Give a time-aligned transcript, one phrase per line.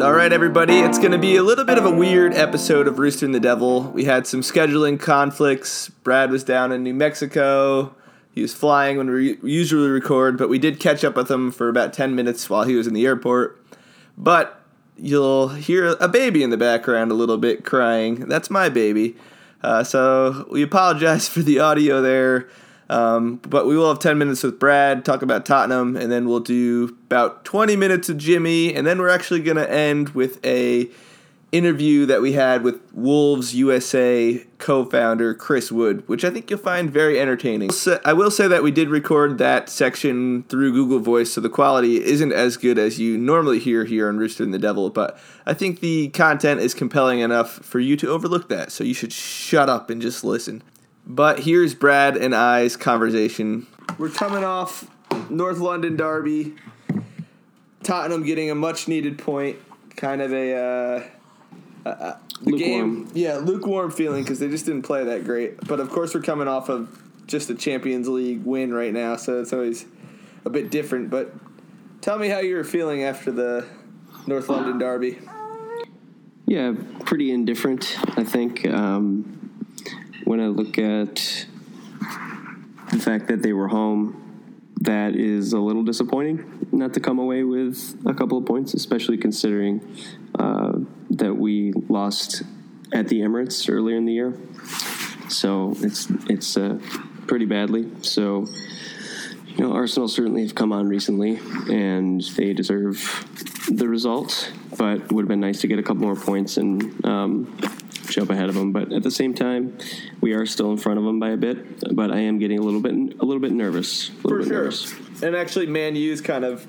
[0.00, 3.00] All right, everybody, it's going to be a little bit of a weird episode of
[3.00, 3.82] Rooster and the Devil.
[3.90, 5.88] We had some scheduling conflicts.
[5.88, 7.96] Brad was down in New Mexico.
[8.30, 11.68] He was flying when we usually record, but we did catch up with him for
[11.68, 13.60] about 10 minutes while he was in the airport.
[14.16, 14.62] But
[14.96, 18.20] you'll hear a baby in the background a little bit crying.
[18.28, 19.16] That's my baby.
[19.64, 22.48] Uh, so we apologize for the audio there.
[22.90, 26.40] Um, but we will have 10 minutes with Brad, talk about Tottenham, and then we'll
[26.40, 30.88] do about 20 minutes of Jimmy, and then we're actually going to end with a
[31.50, 36.90] interview that we had with Wolves USA co-founder Chris Wood, which I think you'll find
[36.90, 37.70] very entertaining.
[38.04, 42.04] I will say that we did record that section through Google Voice, so the quality
[42.04, 45.54] isn't as good as you normally hear here on Rooster and the Devil, but I
[45.54, 49.70] think the content is compelling enough for you to overlook that, so you should shut
[49.70, 50.62] up and just listen.
[51.08, 53.66] But here's Brad and I's conversation.
[53.96, 54.90] We're coming off
[55.30, 56.54] North London Derby.
[57.82, 59.56] Tottenham getting a much needed point.
[59.96, 61.08] Kind of a uh,
[61.84, 62.58] the Lukewarm.
[62.58, 65.66] game, yeah, lukewarm feeling because they just didn't play that great.
[65.66, 69.40] But of course, we're coming off of just a Champions League win right now, so
[69.40, 69.86] it's always
[70.44, 71.10] a bit different.
[71.10, 71.34] But
[72.00, 73.66] tell me how you were feeling after the
[74.26, 75.18] North London Derby.
[76.46, 78.66] Yeah, pretty indifferent, I think.
[78.66, 79.37] Um,
[80.28, 81.46] when I look at
[82.90, 87.44] the fact that they were home, that is a little disappointing not to come away
[87.44, 89.80] with a couple of points, especially considering
[90.38, 90.72] uh,
[91.08, 92.42] that we lost
[92.92, 94.38] at the Emirates earlier in the year.
[95.30, 96.78] So it's it's uh,
[97.26, 97.90] pretty badly.
[98.02, 98.44] So
[99.46, 101.40] you know, Arsenal certainly have come on recently,
[101.70, 102.98] and they deserve
[103.70, 104.52] the result.
[104.76, 107.77] But would have been nice to get a couple more points and um,
[108.10, 108.72] jump ahead of them.
[108.72, 109.76] But at the same time,
[110.20, 111.94] we are still in front of them by a bit.
[111.94, 114.10] But I am getting a little bit a little bit nervous.
[114.10, 114.62] A little For bit sure.
[114.64, 115.22] nervous.
[115.22, 116.66] And actually, Man U's kind of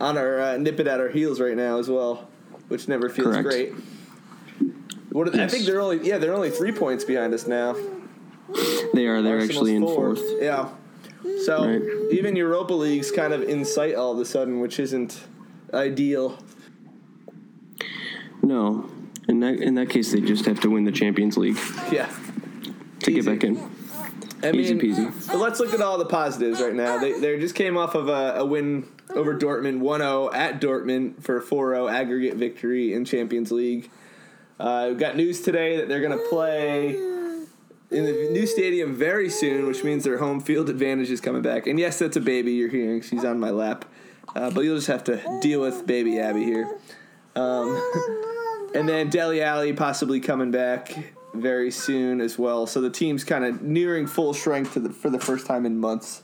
[0.00, 2.28] on our uh, nipping at our heels right now as well,
[2.68, 3.48] which never feels Correct.
[3.48, 3.72] great.
[5.10, 7.74] What they- I think they're only yeah they're only three points behind us now.
[8.94, 9.22] They are.
[9.22, 10.22] They're Arsenal's actually in fourth.
[10.40, 10.68] Yeah.
[11.44, 11.82] So Right.
[12.12, 15.20] even Europa League's kind of in sight all of a sudden, which isn't
[15.74, 16.38] ideal.
[18.42, 18.88] No.
[19.28, 21.58] In that in that case, they just have to win the Champions League
[21.90, 22.08] Yeah.
[23.00, 23.12] to Easy.
[23.14, 23.56] get back in.
[24.42, 25.26] I Easy mean, peasy.
[25.28, 26.98] But let's look at all the positives right now.
[26.98, 31.38] They they just came off of a, a win over Dortmund, 1-0 at Dortmund for
[31.38, 33.88] a 4-0 aggregate victory in Champions League.
[34.60, 39.30] Uh, we've got news today that they're going to play in the new stadium very
[39.30, 41.66] soon, which means their home field advantage is coming back.
[41.66, 43.00] And yes, that's a baby you're hearing.
[43.00, 43.84] She's on my lap.
[44.34, 46.68] Uh, but you'll just have to deal with baby Abby here.
[47.36, 47.80] Um,
[48.74, 50.94] and then Dele Alli possibly coming back
[51.34, 52.66] very soon as well.
[52.66, 56.22] So the team's kind of nearing full strength the, for the first time in months.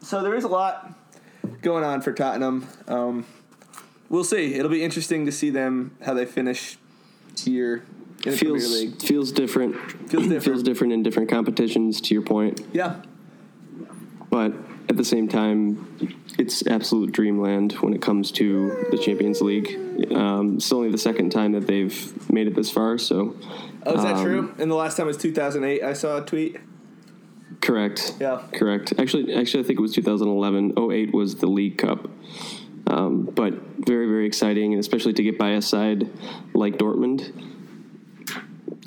[0.00, 0.94] So there is a lot
[1.62, 2.66] going on for Tottenham.
[2.88, 3.26] Um,
[4.08, 4.54] we'll see.
[4.54, 6.78] It'll be interesting to see them how they finish
[7.38, 7.84] here
[8.24, 9.02] in the Premier Feels League.
[9.02, 9.76] feels different.
[10.10, 10.42] Feels different.
[10.42, 12.00] feels different in different competitions.
[12.02, 12.62] To your point.
[12.72, 13.02] Yeah,
[14.30, 14.52] but
[14.88, 15.86] at the same time,
[16.38, 19.74] it's absolute dreamland when it comes to the Champions League.
[20.12, 23.34] Um, it's only the second time that they've made it this far, so
[23.84, 24.54] Oh, is that Um, true?
[24.58, 25.82] And the last time was 2008.
[25.82, 26.56] I saw a tweet.
[27.60, 28.14] correct.
[28.20, 28.42] Yeah.
[28.52, 28.92] correct.
[28.98, 30.74] Actually, actually, I think it was 2011.
[30.76, 32.08] 08 was the League Cup,
[32.88, 33.54] um, but
[33.86, 36.08] very, very exciting, and especially to get by a side
[36.54, 37.32] like Dortmund.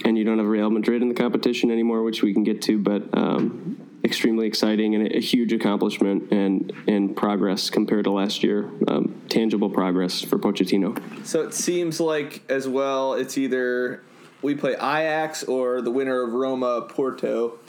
[0.06, 2.78] And you don't have Real Madrid in the competition anymore, which we can get to,
[2.78, 3.78] but um,
[4.09, 8.70] extremely exciting and a, huge accomplishment and and progress compared to last year.
[8.88, 10.97] Um, tangible progress for Pochettino.
[11.24, 14.02] So it seems like as well, it's either
[14.42, 17.60] we play Ajax or the winner of Roma Porto.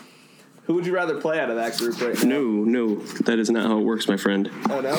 [0.64, 2.36] Who would you rather play out of that group right now?
[2.36, 2.94] No, no,
[3.26, 4.50] that is not how it works, my friend.
[4.70, 4.98] Oh no.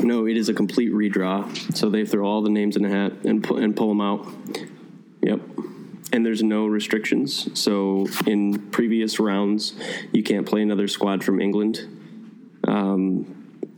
[0.00, 1.76] No, it is a complete redraw.
[1.76, 4.26] So they throw all the names in a hat and pu- and pull them out.
[5.22, 5.40] Yep.
[6.12, 7.48] And there's no restrictions.
[7.58, 9.74] So in previous rounds,
[10.12, 11.80] you can't play another squad from England.
[12.66, 13.34] Um,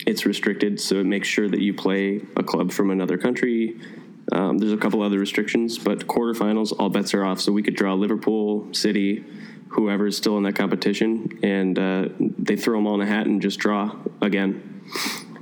[0.07, 3.79] it's restricted, so it makes sure that you play a club from another country.
[4.33, 7.41] Um, there's a couple other restrictions, but quarterfinals, all bets are off.
[7.41, 9.25] So we could draw Liverpool, City,
[9.69, 13.27] whoever is still in that competition, and uh, they throw them all in a hat
[13.27, 14.83] and just draw again.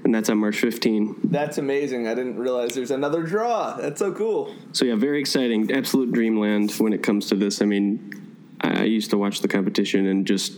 [0.09, 1.17] And that's on March 15.
[1.25, 2.09] That's amazing.
[2.09, 3.77] I didn't realize there's another draw.
[3.77, 4.55] That's so cool.
[4.73, 5.71] So yeah, very exciting.
[5.71, 7.61] Absolute dreamland when it comes to this.
[7.61, 10.55] I mean, I used to watch the competition and just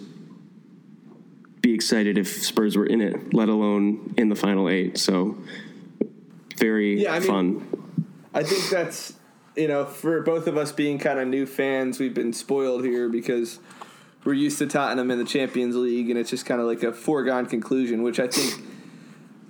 [1.60, 4.96] be excited if Spurs were in it, let alone in the final eight.
[4.98, 5.36] So
[6.56, 7.66] very Yeah, I mean- fun.
[8.32, 9.14] I think that's
[9.56, 13.08] you know for both of us being kind of new fans, we've been spoiled here
[13.08, 13.58] because
[14.22, 16.92] we're used to Tottenham in the Champions League, and it's just kind of like a
[16.92, 18.62] foregone conclusion, which I think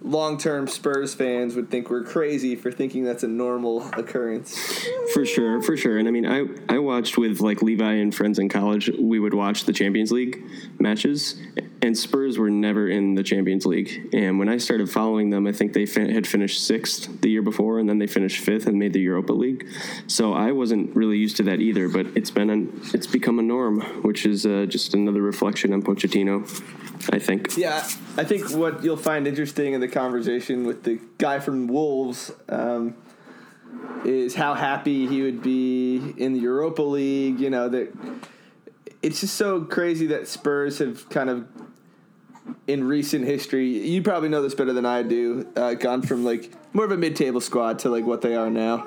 [0.03, 4.87] long-term Spurs fans would think we're crazy for thinking that's a normal occurrence.
[5.13, 5.99] For sure, for sure.
[5.99, 8.91] And I mean, I, I watched with like Levi and friends in college.
[8.99, 10.43] We would watch the Champions League
[10.79, 11.41] matches,
[11.83, 14.09] and Spurs were never in the Champions League.
[14.13, 17.43] And when I started following them, I think they fin- had finished sixth the year
[17.43, 19.67] before, and then they finished fifth and made the Europa League.
[20.07, 21.89] So I wasn't really used to that either.
[21.89, 25.83] But it's been an, it's become a norm, which is uh, just another reflection on
[25.83, 26.49] Pochettino.
[27.09, 27.57] I think.
[27.57, 27.79] Yeah,
[28.17, 32.95] I think what you'll find interesting in the conversation with the guy from Wolves um,
[34.05, 37.41] is how happy he would be in the Europa League.
[37.41, 37.93] You know that
[39.03, 41.47] it's just so crazy that Spurs have kind of
[42.67, 43.89] in recent history.
[43.89, 45.49] You probably know this better than I do.
[45.57, 48.87] Uh, gone from like more of a mid-table squad to like what they are now.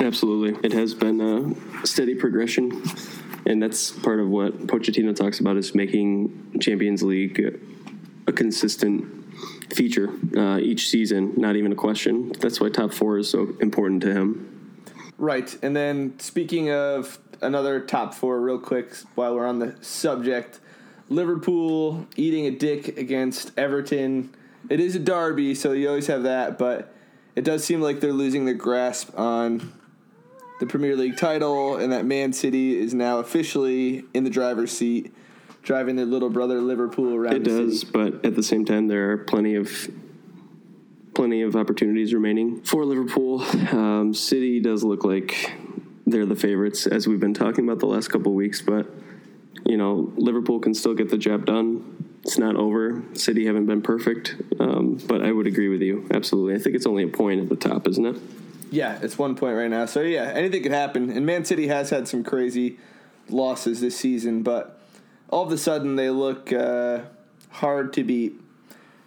[0.00, 0.58] Absolutely.
[0.62, 2.82] It has been a steady progression.
[3.44, 7.60] And that's part of what Pochettino talks about is making Champions League
[8.26, 9.22] a consistent
[9.72, 12.32] feature uh, each season, not even a question.
[12.38, 14.84] That's why top four is so important to him.
[15.18, 15.56] Right.
[15.62, 20.60] And then speaking of another top four, real quick, while we're on the subject,
[21.08, 24.34] Liverpool eating a dick against Everton.
[24.70, 26.94] It is a derby, so you always have that, but
[27.34, 29.72] it does seem like they're losing their grasp on
[30.62, 35.12] the Premier League title, and that Man City is now officially in the driver's seat,
[35.64, 37.34] driving their little brother Liverpool around.
[37.34, 37.90] It does, city.
[37.92, 39.90] but at the same time, there are plenty of
[41.14, 43.42] plenty of opportunities remaining for Liverpool.
[43.72, 45.52] Um, City does look like
[46.06, 48.60] they're the favorites, as we've been talking about the last couple of weeks.
[48.62, 48.86] But
[49.66, 52.20] you know, Liverpool can still get the job done.
[52.22, 53.02] It's not over.
[53.14, 56.54] City haven't been perfect, um, but I would agree with you absolutely.
[56.54, 58.16] I think it's only a point at the top, isn't it?
[58.72, 59.84] Yeah, it's one point right now.
[59.84, 61.10] So yeah, anything could happen.
[61.10, 62.78] And Man City has had some crazy
[63.28, 64.80] losses this season, but
[65.28, 67.00] all of a sudden they look uh,
[67.50, 68.40] hard to beat.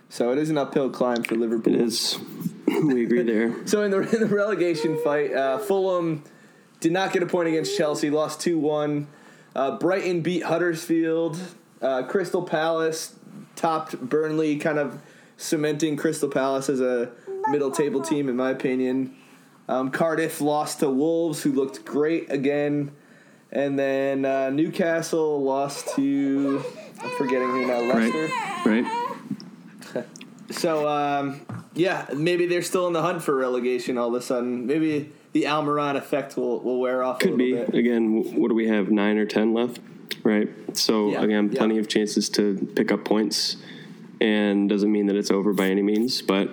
[0.07, 1.73] So it is an uphill climb for Liverpool.
[1.73, 2.17] It is.
[2.67, 3.55] We agree there.
[3.67, 6.23] So in the, in the relegation fight, uh, Fulham
[6.79, 9.07] did not get a point against Chelsea, lost two one.
[9.55, 11.39] Uh, Brighton beat Huddersfield.
[11.81, 13.15] Uh, Crystal Palace
[13.55, 14.99] topped Burnley, kind of
[15.37, 17.11] cementing Crystal Palace as a
[17.49, 19.15] middle table team, in my opinion.
[19.67, 22.91] Um, Cardiff lost to Wolves, who looked great again.
[23.51, 26.63] And then uh, Newcastle lost to,
[27.01, 28.29] I'm forgetting who now, Leicester.
[28.65, 28.83] Right.
[28.83, 30.05] Right.
[30.51, 31.41] So um,
[31.73, 34.67] yeah, maybe they're still in the hunt for relegation all of a sudden.
[34.67, 37.19] Maybe the Almiron effect will, will wear off.
[37.19, 37.53] a Could be.
[37.53, 37.73] bit.
[37.73, 38.91] Again, what do we have?
[38.91, 39.79] Nine or ten left,
[40.23, 40.47] right?
[40.77, 41.57] So Yeah, again, yeah.
[41.57, 43.57] plenty of chances to pick up points,
[44.21, 46.47] and doesn't mean that it's over by any means, but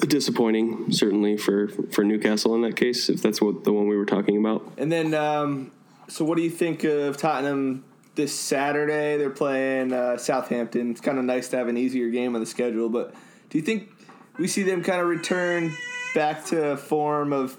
[0.00, 4.06] disappointing certainly for for Newcastle in that case, if that's what the one we were
[4.06, 4.66] talking about.
[4.78, 5.72] And then, um,
[6.08, 7.84] so what do you think of Tottenham
[8.14, 9.16] this Saturday?
[9.16, 10.90] They're playing uh, Southampton.
[10.90, 13.14] It's kind of nice to have an easier game on the schedule, but
[13.50, 13.90] do you think
[14.38, 15.72] we see them kind of return
[16.14, 17.58] back to a form of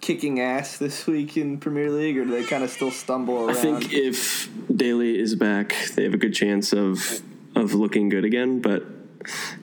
[0.00, 3.50] kicking ass this week in Premier League, or do they kind of still stumble around?
[3.50, 7.20] I think if Dele is back, they have a good chance of
[7.54, 8.60] of looking good again.
[8.60, 8.84] But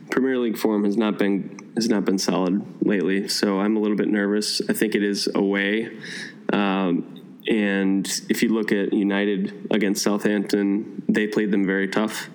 [0.10, 3.98] Premier League form has not been has not been solid lately, so I'm a little
[3.98, 4.62] bit nervous.
[4.70, 5.90] I think it is away,
[6.52, 12.30] um, and if you look at United against Southampton, they played them very tough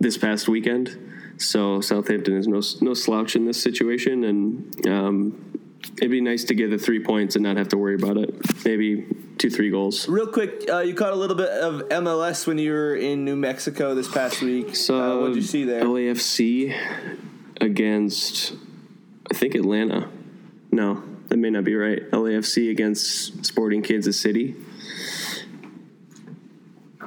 [0.00, 0.96] this past weekend.
[1.36, 5.58] So Southampton is no no slouch in this situation, and um,
[5.98, 8.64] it'd be nice to get the three points and not have to worry about it.
[8.64, 10.08] Maybe two three goals.
[10.08, 13.36] Real quick, uh, you caught a little bit of MLS when you were in New
[13.36, 14.74] Mexico this past week.
[14.74, 15.82] So uh, what'd you see there?
[15.82, 16.74] LAFC
[17.60, 18.54] against
[19.30, 20.08] I think Atlanta.
[20.70, 22.10] No, that may not be right.
[22.10, 24.56] LAFC against Sporting Kansas City.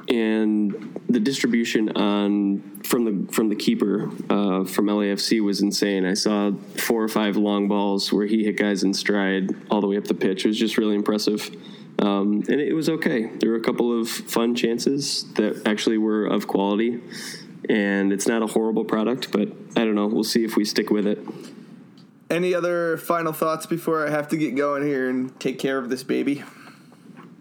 [0.08, 6.04] And the distribution on from the from the keeper uh, from LAFC was insane.
[6.04, 9.86] I saw four or five long balls where he hit guys in stride all the
[9.86, 10.44] way up the pitch.
[10.44, 11.50] It was just really impressive.
[11.98, 13.26] Um, and it was okay.
[13.26, 17.00] There were a couple of fun chances that actually were of quality,
[17.68, 19.30] and it's not a horrible product.
[19.32, 20.06] But I don't know.
[20.06, 21.18] We'll see if we stick with it.
[22.30, 25.90] Any other final thoughts before I have to get going here and take care of
[25.90, 26.42] this baby?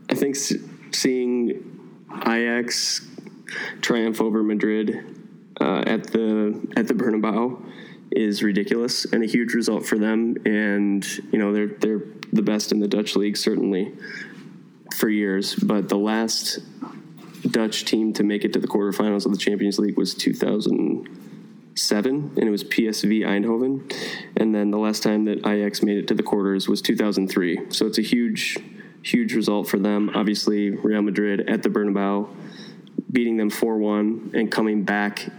[0.10, 1.80] I think seeing
[2.28, 3.08] Ajax
[3.82, 5.18] triumph over Madrid
[5.60, 7.63] uh, at the at the Bernabeu
[8.12, 10.36] is ridiculous and a huge result for them.
[10.46, 12.01] And you know they're they're
[12.34, 13.94] the best in the Dutch league certainly
[14.98, 15.56] for years.
[15.56, 16.60] But the last
[17.50, 22.38] Dutch team to make it to the quarterfinals of the Champions League was 2007, and
[22.38, 23.91] it was PSV Eindhoven.
[24.38, 27.71] And then the last time that Ajax made it to the quarters was 2003.
[27.71, 28.57] So it's a huge,
[29.03, 30.12] huge result for them.
[30.13, 32.29] Obviously, Real Madrid at the Bernabeu,
[33.12, 35.31] beating them 4 1 and coming back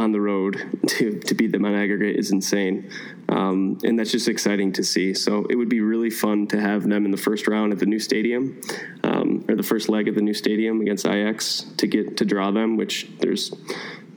[0.00, 2.90] on the road to, to beat them on aggregate is insane.
[3.28, 5.14] Um, and that's just exciting to see.
[5.14, 7.86] So it would be really fun to have them in the first round at the
[7.86, 8.60] new stadium,
[9.04, 12.50] um, or the first leg of the new stadium against Ajax to get to draw
[12.50, 13.50] them, which there's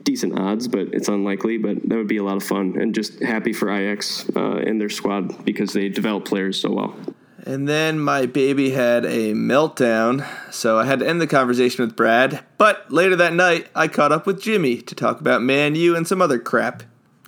[0.02, 1.58] decent odds, but it's unlikely.
[1.58, 4.80] But that would be a lot of fun, and just happy for Ajax uh, and
[4.80, 6.96] their squad because they develop players so well.
[7.46, 11.94] And then my baby had a meltdown, so I had to end the conversation with
[11.94, 12.42] Brad.
[12.56, 16.08] But later that night, I caught up with Jimmy to talk about Man U and
[16.08, 16.84] some other crap.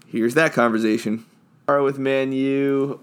[0.07, 1.27] Here's that conversation.
[1.69, 2.99] Are With Man U,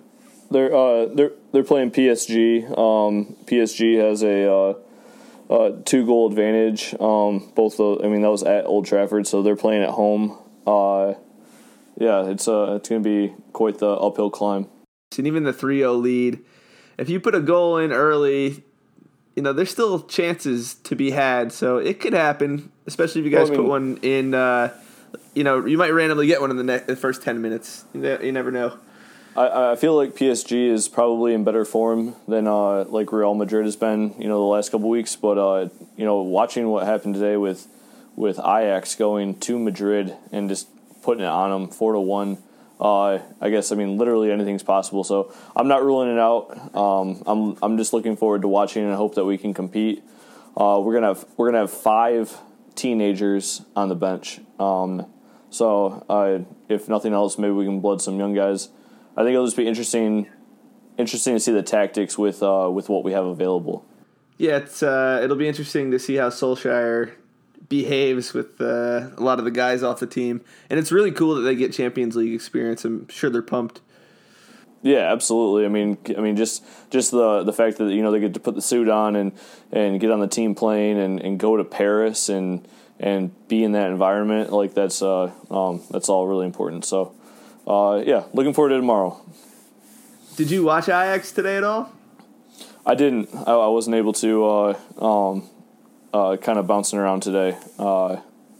[0.50, 2.66] They're uh, they're they're playing PSG.
[2.76, 4.74] Um, PSG has a uh,
[5.54, 6.96] uh, two goal advantage.
[7.00, 10.38] Um, both the, I mean that was at Old Trafford, so they're playing at home.
[10.66, 11.14] Uh,
[12.00, 14.68] yeah, it's uh, it's gonna be quite the uphill climb.
[15.18, 16.40] and even the 3-0 lead,
[16.98, 18.64] if you put a goal in early,
[19.36, 21.52] you know there's still chances to be had.
[21.52, 24.34] So it could happen, especially if you guys Well, I mean- put one in.
[24.34, 24.74] Uh,
[25.36, 27.86] you know, you might randomly get one in the, ne- the first 10 minutes.
[27.94, 28.78] You, ne- you never know.
[29.36, 33.66] I, I feel like PSG is probably in better form than uh, like Real Madrid
[33.66, 35.16] has been, you know, the last couple weeks.
[35.16, 37.68] But uh, you know, watching what happened today with
[38.16, 40.68] with Ajax going to Madrid and just
[41.02, 42.38] putting it on them four to one.
[42.80, 45.04] Uh, I guess I mean literally anything's possible.
[45.04, 46.76] So I'm not ruling it out.
[46.76, 50.04] Um, I'm I'm just looking forward to watching and hope that we can compete.
[50.56, 52.36] Uh, we're gonna have we're gonna have five
[52.76, 54.40] teenagers on the bench.
[54.60, 55.06] Um,
[55.50, 58.70] so uh, if nothing else, maybe we can blood some young guys.
[59.16, 60.28] I think it'll just be interesting,
[60.98, 63.86] interesting to see the tactics with uh, with what we have available.
[64.38, 67.14] Yeah, it's uh, it'll be interesting to see how Solskjaer
[67.70, 71.36] behaves with uh, a lot of the guys off the team, and it's really cool
[71.36, 72.86] that they get Champions League experience.
[72.86, 73.82] I'm sure they're pumped.
[74.82, 75.66] Yeah, absolutely.
[75.66, 78.40] I mean, I mean, just just the the fact that you know they get to
[78.40, 79.32] put the suit on and
[79.72, 82.68] and get on the team plane and, and go to Paris and
[83.00, 86.84] and be in that environment like that's uh um that's all really important.
[86.84, 87.14] So,
[87.66, 89.22] uh, yeah, looking forward to tomorrow.
[90.36, 91.92] Did you watch Ajax today at all?
[92.86, 93.30] I didn't.
[93.34, 94.46] I, I wasn't able to.
[94.46, 95.50] Uh, um,
[96.14, 98.18] uh, kind of bouncing around today, uh,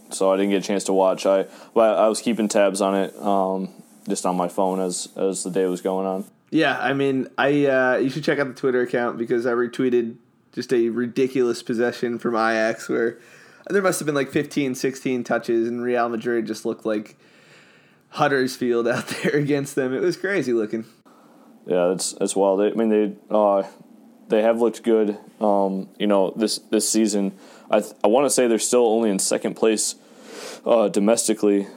[0.10, 1.26] so I didn't get a chance to watch.
[1.26, 3.70] I but I was keeping tabs on it, um,
[4.08, 6.26] just on my phone as as the day was going on.
[6.50, 10.18] Yeah, I mean, I uh, you should check out the Twitter account because I retweeted
[10.52, 13.18] just a ridiculous possession from Ajax where
[13.70, 17.16] there must have been like 15, 16 touches, and Real Madrid just looked like
[18.10, 19.94] Huddersfield out there against them.
[19.94, 20.86] It was crazy looking.
[21.66, 22.62] Yeah, that's that's wild.
[22.62, 23.64] I mean, they uh,
[24.30, 25.18] they have looked good.
[25.40, 27.34] Um, you know, this this season,
[27.70, 29.96] I th- I want to say they're still only in second place
[30.66, 31.68] uh, domestically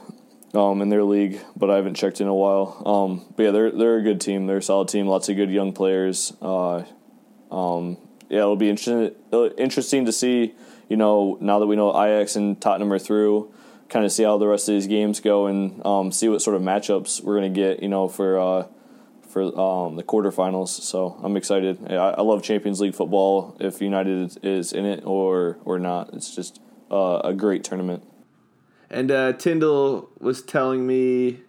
[0.53, 2.81] um, in their league, but I haven't checked in a while.
[2.85, 4.47] Um, but yeah, they're they're a good team.
[4.47, 5.07] They're a solid team.
[5.07, 6.33] Lots of good young players.
[6.41, 6.83] Uh,
[7.51, 7.97] um,
[8.29, 9.15] yeah, it'll be interesting
[9.57, 10.55] interesting to see.
[10.89, 13.51] You know, now that we know Ajax and Tottenham are through,
[13.89, 16.55] kind of see how the rest of these games go and um, see what sort
[16.55, 17.83] of matchups we're gonna get.
[17.83, 18.67] You know, for uh,
[19.45, 20.69] for um, the quarterfinals.
[20.69, 21.91] So I'm excited.
[21.91, 23.55] I, I love Champions League football.
[23.59, 26.59] If United is in it or or not, it's just
[26.91, 28.03] uh, a great tournament.
[28.89, 31.41] And uh, Tyndall was telling me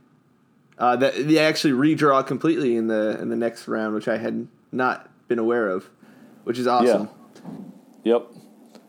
[0.76, 4.48] uh, that they actually redraw completely in the in the next round, which I had
[4.70, 5.88] not been aware of,
[6.44, 7.08] which is awesome.
[8.04, 8.14] Yeah.
[8.14, 8.32] Yep.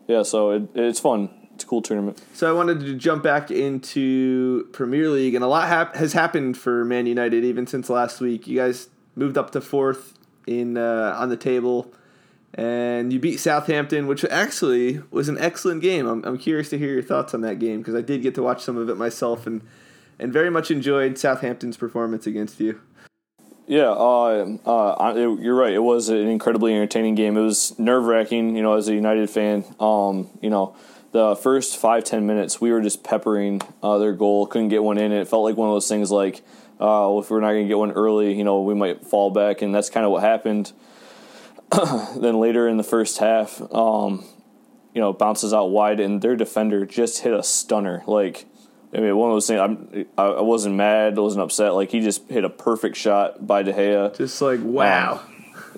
[0.08, 0.22] Yeah.
[0.22, 1.30] So it, it's fun.
[1.64, 2.22] Cool tournament.
[2.32, 6.56] So I wanted to jump back into Premier League, and a lot hap- has happened
[6.56, 8.46] for Man United even since last week.
[8.46, 10.14] You guys moved up to fourth
[10.46, 11.92] in uh, on the table,
[12.54, 16.06] and you beat Southampton, which actually was an excellent game.
[16.06, 18.42] I'm, I'm curious to hear your thoughts on that game because I did get to
[18.42, 19.62] watch some of it myself, and
[20.18, 22.80] and very much enjoyed Southampton's performance against you.
[23.70, 25.72] Yeah, uh, uh, it, you're right.
[25.72, 27.36] It was an incredibly entertaining game.
[27.36, 29.64] It was nerve wracking, you know, as a United fan.
[29.78, 30.74] Um, you know,
[31.12, 34.46] the first five ten minutes, we were just peppering uh, their goal.
[34.46, 35.12] Couldn't get one in.
[35.12, 36.42] It felt like one of those things like,
[36.80, 39.62] uh, if we're not going to get one early, you know, we might fall back,
[39.62, 40.72] and that's kind of what happened.
[42.16, 44.24] then later in the first half, um,
[44.94, 48.02] you know, bounces out wide, and their defender just hit a stunner.
[48.06, 48.46] Like,
[48.92, 49.60] I mean, one of those things.
[49.60, 51.74] I'm, I wasn't mad, I wasn't upset.
[51.74, 54.16] Like he just hit a perfect shot by De Gea.
[54.16, 55.20] Just like wow,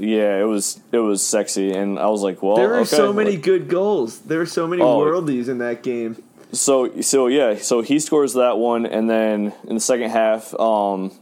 [0.03, 2.87] Yeah, it was it was sexy, and I was like, well, there were okay.
[2.97, 4.19] so many Like, good goals.
[4.19, 4.99] There were so many Oh.
[4.99, 6.21] worldies in that game.
[6.51, 11.13] so so yeah, so he scores that one, and then in the second half, um,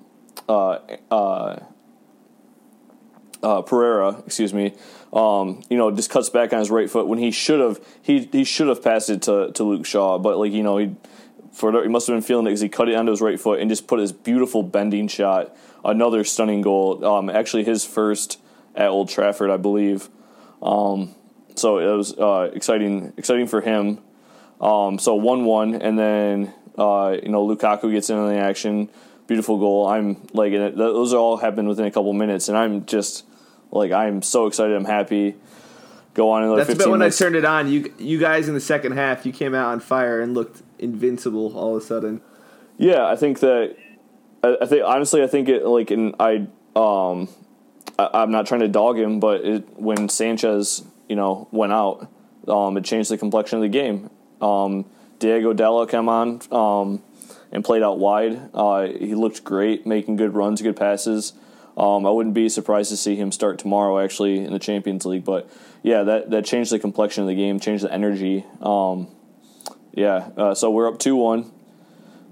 [0.48, 0.78] uh,
[1.10, 1.56] uh,
[3.42, 4.72] uh, Pereira, excuse me,
[5.12, 8.30] um, you know, just cuts back on his right foot when he should have he
[8.32, 10.96] he should have passed it to, to Luke Shaw, but like you know he
[11.52, 13.60] for he must have been feeling it because he cut it onto his right foot
[13.60, 17.04] and just put his beautiful bending shot, another stunning goal.
[17.04, 18.38] Um, actually his first
[18.74, 20.08] at Old Trafford, I believe.
[20.62, 21.14] Um,
[21.56, 24.00] so it was uh, exciting exciting for him.
[24.60, 28.88] Um, so one one, and then uh, you know Lukaku gets in on the action,
[29.26, 29.86] beautiful goal.
[29.86, 33.24] I'm like those all happened within a couple minutes, and I'm just
[33.70, 34.76] like I'm so excited.
[34.76, 35.36] I'm happy.
[36.12, 37.70] Go on another That's 15 about when I turned it on.
[37.70, 41.56] You you guys in the second half, you came out on fire and looked invincible
[41.56, 42.20] all of a sudden.
[42.78, 43.76] Yeah, I think that.
[44.42, 47.28] I, I think honestly, I think it like, and I um,
[48.00, 52.08] I, I'm not trying to dog him, but it, when Sanchez, you know, went out,
[52.48, 54.10] um, it changed the complexion of the game.
[54.40, 54.86] Um,
[55.18, 57.02] Diogo Dalot came on um,
[57.52, 58.50] and played out wide.
[58.54, 61.34] Uh, he looked great, making good runs, good passes.
[61.76, 65.24] Um, I wouldn't be surprised to see him start tomorrow, actually, in the Champions League.
[65.24, 65.50] But
[65.82, 68.44] yeah, that that changed the complexion of the game, changed the energy.
[68.60, 69.08] Um,
[69.92, 71.52] yeah, uh, so we're up two one.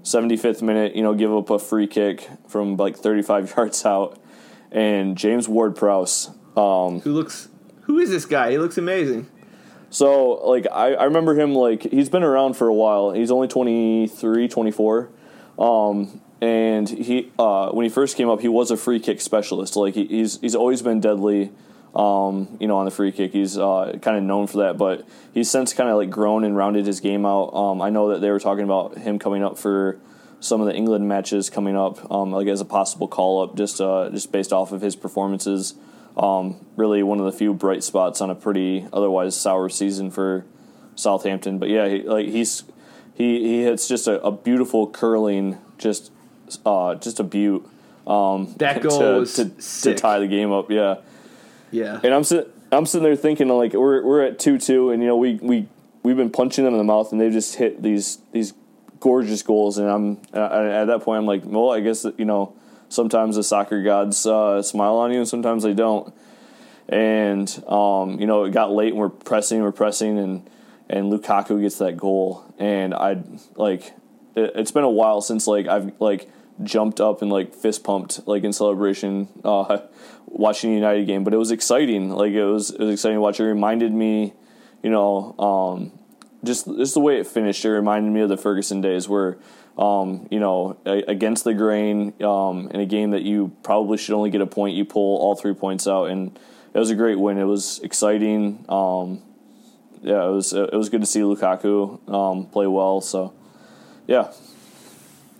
[0.03, 4.17] 75th minute, you know, give up a free kick from like 35 yards out.
[4.71, 6.29] And James Ward Prowse.
[6.55, 7.49] Um, Who looks?
[7.83, 8.51] Who is this guy?
[8.51, 9.27] He looks amazing.
[9.89, 13.11] so, like, I, I remember him, like, he's been around for a while.
[13.11, 15.09] He's only 23, 24.
[15.57, 19.75] Um, and he, uh, when he first came up, he was a free kick specialist.
[19.75, 21.51] Like, he, he's, he's always been deadly,
[21.95, 23.33] um, you know, on the free kick.
[23.33, 24.77] He's uh, kind of known for that.
[24.77, 27.53] But he's since kind of, like, grown and rounded his game out.
[27.55, 29.99] Um, I know that they were talking about him coming up for
[30.39, 33.81] some of the England matches coming up, um, like as a possible call up, just
[33.81, 35.75] uh, just based off of his performances.
[36.17, 40.45] Um, really, one of the few bright spots on a pretty otherwise sour season for
[40.95, 41.59] Southampton.
[41.59, 42.63] But yeah, he, like he's
[43.13, 46.11] he he hits just a, a beautiful curling, just
[46.65, 47.67] uh, just a beaut.
[48.07, 50.71] Um, That goal to, to, to tie the game up.
[50.71, 50.97] Yeah.
[51.71, 51.99] Yeah.
[52.03, 55.07] And I'm sitting, I'm sitting there thinking like we're we're at two two, and you
[55.07, 55.67] know we we
[56.01, 58.53] we've been punching them in the mouth, and they've just hit these these
[58.99, 62.55] gorgeous goals, and I'm at that point I'm like, well, I guess you know
[62.89, 66.13] sometimes the soccer gods uh, smile on you, and sometimes they don't.
[66.87, 70.49] And um, you know it got late, and we're pressing, we're pressing, and
[70.89, 73.21] and Lukaku gets that goal, and I
[73.55, 73.93] like
[74.35, 76.29] it, it's been a while since like I've like
[76.63, 79.79] jumped up and like fist pumped like in celebration uh,
[80.25, 82.09] watching the United game, but it was exciting.
[82.09, 83.39] Like it was it was exciting to watch.
[83.39, 84.33] It reminded me,
[84.81, 85.91] you know, um,
[86.43, 87.63] just just the way it finished.
[87.65, 89.37] It reminded me of the Ferguson days where.
[89.77, 94.13] Um, you know, a- against the grain um, in a game that you probably should
[94.13, 96.37] only get a point, you pull all three points out, and
[96.73, 97.37] it was a great win.
[97.37, 98.65] It was exciting.
[98.67, 99.21] Um,
[100.01, 102.99] yeah, it was it was good to see Lukaku um, play well.
[102.99, 103.31] So,
[104.05, 104.33] yeah,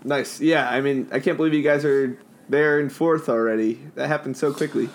[0.03, 0.39] Nice.
[0.39, 0.69] Yeah.
[0.69, 3.79] I mean, I can't believe you guys are there in fourth already.
[3.95, 4.87] That happened so quickly.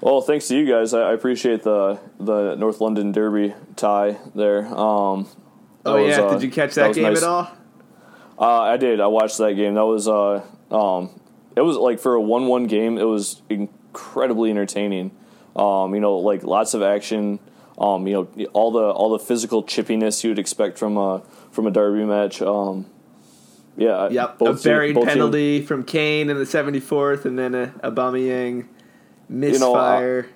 [0.00, 0.94] Well, thanks to you guys.
[0.94, 4.66] I, I appreciate the the North London Derby tie there.
[4.66, 5.26] Um,
[5.86, 6.22] Oh was, yeah.
[6.22, 7.18] uh, Did you catch that, was game nice.
[7.18, 7.50] at all?
[8.38, 9.00] Uh, I did.
[9.00, 9.74] I watched that game.
[9.74, 11.20] That was uh, um,
[11.56, 12.98] it was like for a one-one game.
[12.98, 15.12] It was incredibly entertaining.
[15.54, 17.38] Um, you know, like lots of action.
[17.78, 21.66] Um, you know, all the all the physical chippiness you would expect from a from
[21.66, 22.42] a derby match.
[22.42, 22.86] Um,
[23.76, 24.08] yeah.
[24.08, 24.40] Yep.
[24.40, 28.66] a buried team- penalty from Kane in the 74th, and then a Aubameyang know,
[29.28, 30.28] misfire.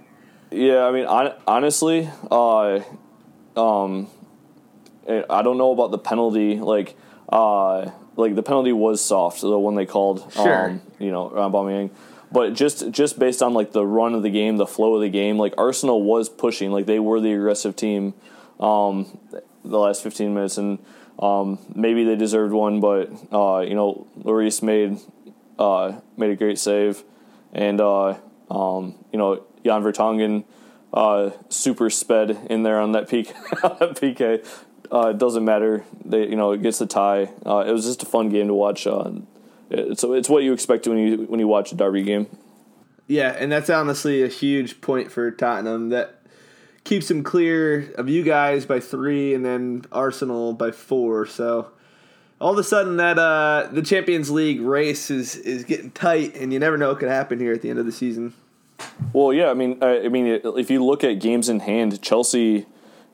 [0.51, 2.81] Yeah, I mean, hon- honestly, uh,
[3.57, 4.09] um,
[5.09, 6.57] I don't know about the penalty.
[6.57, 6.97] Like,
[7.29, 10.33] uh, like the penalty was soft, the one they called.
[10.33, 10.71] Sure.
[10.71, 11.91] Um, you know, Aubameyang.
[12.31, 15.09] But just just based on like the run of the game, the flow of the
[15.09, 18.13] game, like Arsenal was pushing, like they were the aggressive team,
[18.61, 19.19] um,
[19.65, 20.79] the last fifteen minutes, and
[21.19, 24.99] um, maybe they deserved one, but uh, you know, Lloris made
[25.59, 27.03] uh, made a great save,
[27.53, 28.19] and uh,
[28.51, 30.45] um, you know Jan Vertonghen
[30.93, 33.35] uh, super sped in there on that PK.
[33.65, 34.47] on that PK.
[34.93, 35.85] Uh, it doesn't matter.
[36.05, 37.31] They you know it gets the tie.
[37.45, 38.87] Uh, it was just a fun game to watch.
[38.87, 39.13] Uh,
[39.71, 42.27] it's it's what you expect when you when you watch a derby game.
[43.07, 45.89] Yeah, and that's honestly a huge point for Tottenham.
[45.89, 46.23] That
[46.85, 51.27] keeps them clear of you guys by three, and then Arsenal by four.
[51.27, 51.71] So
[52.41, 56.53] all of a sudden, that uh, the Champions League race is is getting tight, and
[56.53, 58.35] you never know what could happen here at the end of the season.
[59.13, 62.67] Well, yeah, I mean, I, I mean, if you look at games in hand, Chelsea,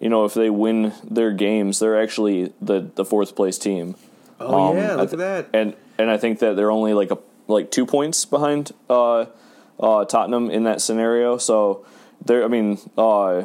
[0.05, 3.95] you know, if they win their games, they're actually the the fourth place team.
[4.39, 5.59] Oh Um, yeah, look th- at that.
[5.59, 9.25] And and I think that they're only like a like two points behind uh,
[9.81, 11.39] uh, Tottenham in that scenario.
[11.39, 11.85] So
[12.25, 13.45] they're, I mean, uh,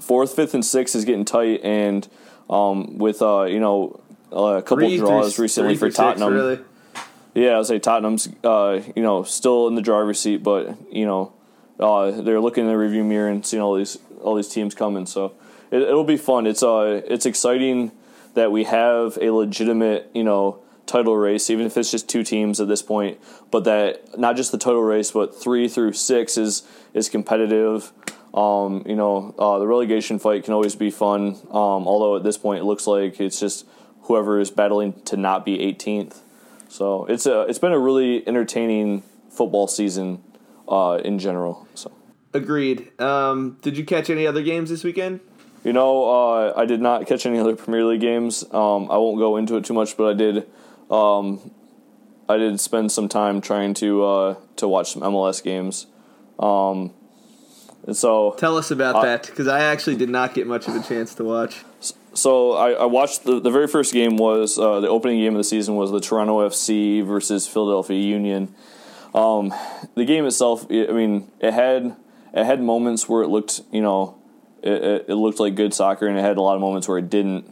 [0.00, 2.08] fourth, fifth, and sixth is getting tight, and
[2.48, 4.00] um, with uh, you know
[4.32, 6.32] a couple Three through- draws recently for through six, Tottenham.
[6.34, 6.58] really.
[7.34, 11.04] Yeah, I would say Tottenham's, uh, you know, still in the driver's seat, but you
[11.04, 11.34] know,
[11.78, 15.04] uh, they're looking in the review mirror and seeing all these all these teams coming.
[15.04, 15.32] So
[15.70, 16.46] it, it'll be fun.
[16.46, 17.92] It's uh, it's exciting
[18.34, 22.60] that we have a legitimate, you know, title race, even if it's just two teams
[22.60, 23.18] at this point.
[23.50, 26.62] But that not just the title race, but three through six is
[26.94, 27.92] is competitive.
[28.32, 31.36] Um, you know, uh, the relegation fight can always be fun.
[31.50, 33.66] Um, although at this point, it looks like it's just
[34.02, 36.18] whoever is battling to not be 18th.
[36.68, 40.22] So it's a it's been a really entertaining football season
[40.68, 41.66] uh, in general.
[41.74, 41.92] So
[42.34, 43.00] Agreed.
[43.00, 45.20] Um, did you catch any other games this weekend?
[45.66, 48.44] You know, uh, I did not catch any other Premier League games.
[48.52, 50.46] Um, I won't go into it too much, but I did.
[50.88, 51.50] Um,
[52.28, 55.88] I did spend some time trying to uh, to watch some MLS games.
[56.38, 56.94] Um,
[57.84, 60.76] and so Tell us about Uh, that because I actually did not get much of
[60.76, 61.64] a chance to watch.
[62.14, 65.38] So I, I watched the, the very first game was uh, the opening game of
[65.38, 68.54] the season was the Toronto FC versus Philadelphia Union.
[69.16, 69.52] Um,
[69.96, 71.96] the game itself, I I mean, it had
[72.32, 74.16] it had moments where it looked, you know,
[74.66, 77.08] it, it, looked like good soccer, and it had a lot of moments where it
[77.08, 77.48] didn't.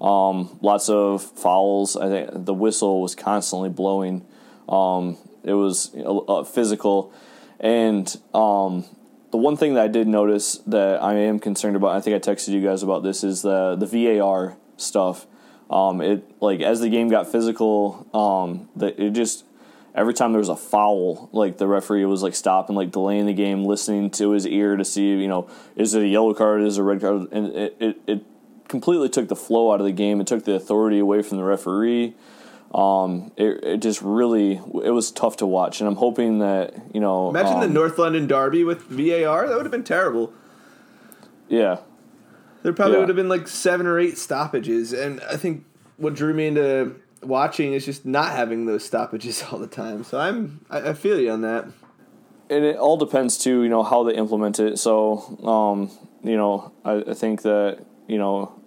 [0.00, 1.96] Um, lots of fouls.
[1.96, 4.26] I think the whistle was constantly blowing.
[4.68, 7.12] Um, it was uh, physical,
[7.60, 8.84] and um,
[9.30, 12.30] the one thing that I did notice that I am concerned about, I think I
[12.30, 15.26] texted you guys about this, is the the VAR stuff.
[15.70, 19.45] Um, it like as the game got physical, um, that it just
[19.96, 23.32] every time there was a foul, like the referee was like stopping, like delaying the
[23.32, 26.78] game, listening to his ear to see, you know, is it a yellow card, is
[26.78, 28.22] it a red card, and it it, it
[28.68, 30.20] completely took the flow out of the game.
[30.20, 32.14] It took the authority away from the referee.
[32.74, 34.52] Um, it, it just really
[34.84, 37.30] it was tough to watch, and I'm hoping that you know.
[37.30, 39.48] Imagine the um, North London Derby with VAR.
[39.48, 40.32] That would have been terrible.
[41.48, 41.78] Yeah,
[42.64, 43.00] There probably Yeah.
[43.00, 45.64] would have been like seven or eight stoppages, and I think
[45.96, 50.04] what drew me into watching is just not having those stoppages all the time.
[50.04, 51.64] So I'm I, I feel you on that.
[52.48, 54.78] and it all depends too, you know, how they implement it.
[54.78, 55.90] So, um,
[56.22, 58.60] you know, I, I think that you know,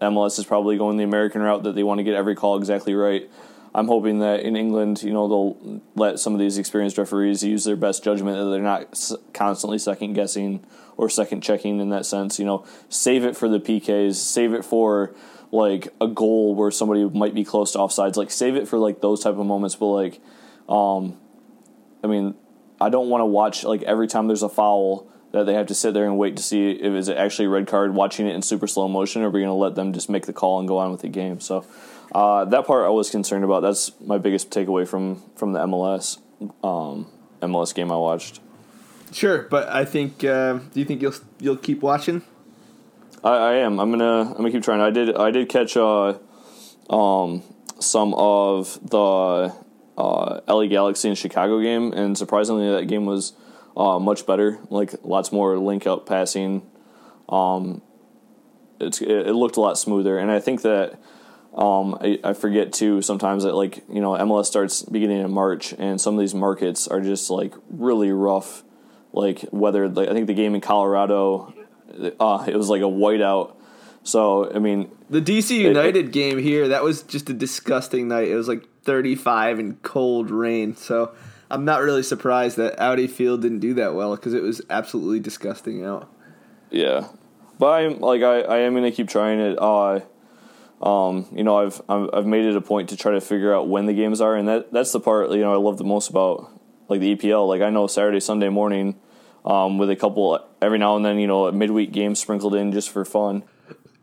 [0.00, 2.94] MLS is probably going the American route that they want to get every call exactly
[2.94, 3.30] right.
[3.74, 7.64] I'm hoping that in England, you know, they'll let some of these experienced referees use
[7.64, 10.62] their best judgment, that they're not constantly second guessing
[10.98, 12.38] or second checking in that sense.
[12.38, 15.14] You know, save it for the PKs, save it for
[15.52, 18.16] like a goal where somebody might be close to offsides.
[18.16, 19.76] Like save it for like those type of moments.
[19.76, 20.20] But like,
[20.68, 21.16] um,
[22.02, 22.34] I mean,
[22.80, 25.74] I don't want to watch like every time there's a foul that they have to
[25.74, 28.42] sit there and wait to see if it's actually a red card, watching it in
[28.42, 30.68] super slow motion, or are we going to let them just make the call and
[30.68, 31.40] go on with the game?
[31.40, 31.64] So
[32.14, 33.60] uh, that part I was concerned about.
[33.60, 36.18] That's my biggest takeaway from from the MLS
[36.64, 37.06] um,
[37.40, 38.40] MLS game I watched.
[39.12, 40.24] Sure, but I think.
[40.24, 42.22] Uh, do you think you'll you'll keep watching?
[43.24, 43.78] I, I am.
[43.78, 44.22] I'm gonna.
[44.22, 44.80] I'm gonna keep trying.
[44.80, 45.16] I did.
[45.16, 46.18] I did catch uh,
[46.90, 47.42] um,
[47.78, 49.54] some of the
[49.96, 53.34] uh, LA Galaxy and Chicago game, and surprisingly, that game was
[53.76, 54.58] uh, much better.
[54.70, 56.66] Like lots more link up passing.
[57.28, 57.82] Um,
[58.80, 60.98] it's it, it looked a lot smoother, and I think that.
[61.54, 65.74] Um, I, I forget too sometimes that like you know MLS starts beginning in March,
[65.76, 68.64] and some of these markets are just like really rough.
[69.12, 71.52] Like whether like, I think the game in Colorado,
[72.20, 73.56] uh, it was like a whiteout.
[74.04, 78.28] So I mean, The DC United game here, that was just a disgusting night.
[78.28, 80.74] It was like 35 and cold rain.
[80.74, 81.14] So
[81.50, 85.20] I'm not really surprised that Audi Field didn't do that well because it was absolutely
[85.20, 86.10] disgusting out.
[86.70, 87.08] yeah.
[87.58, 89.56] But I'm like I, I am gonna keep trying it.
[89.60, 90.00] Uh,
[90.82, 93.68] um, you know, I've I've I've made it a point to try to figure out
[93.68, 96.10] when the games are, and that that's the part you know I love the most
[96.10, 96.50] about
[96.88, 97.46] like the EPL.
[97.46, 98.98] Like I know Saturday, Sunday morning,
[99.44, 102.72] um, with a couple every now and then you know a midweek game sprinkled in
[102.72, 103.42] just for fun.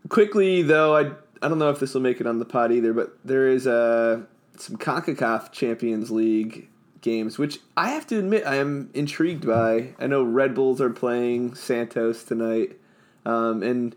[0.10, 2.94] Quickly though, I I don't know if this will make it on the pod either,
[2.94, 4.22] but there is uh,
[4.58, 6.68] some Concacaf Champions League
[7.02, 9.94] games, which I have to admit I am intrigued by.
[10.00, 12.78] I know Red Bulls are playing Santos tonight,
[13.26, 13.96] um, and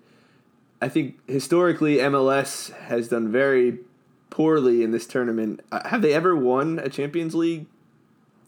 [0.81, 3.79] I think historically MLS has done very
[4.31, 5.61] poorly in this tournament.
[5.73, 7.67] Uh, have they ever won a Champions League,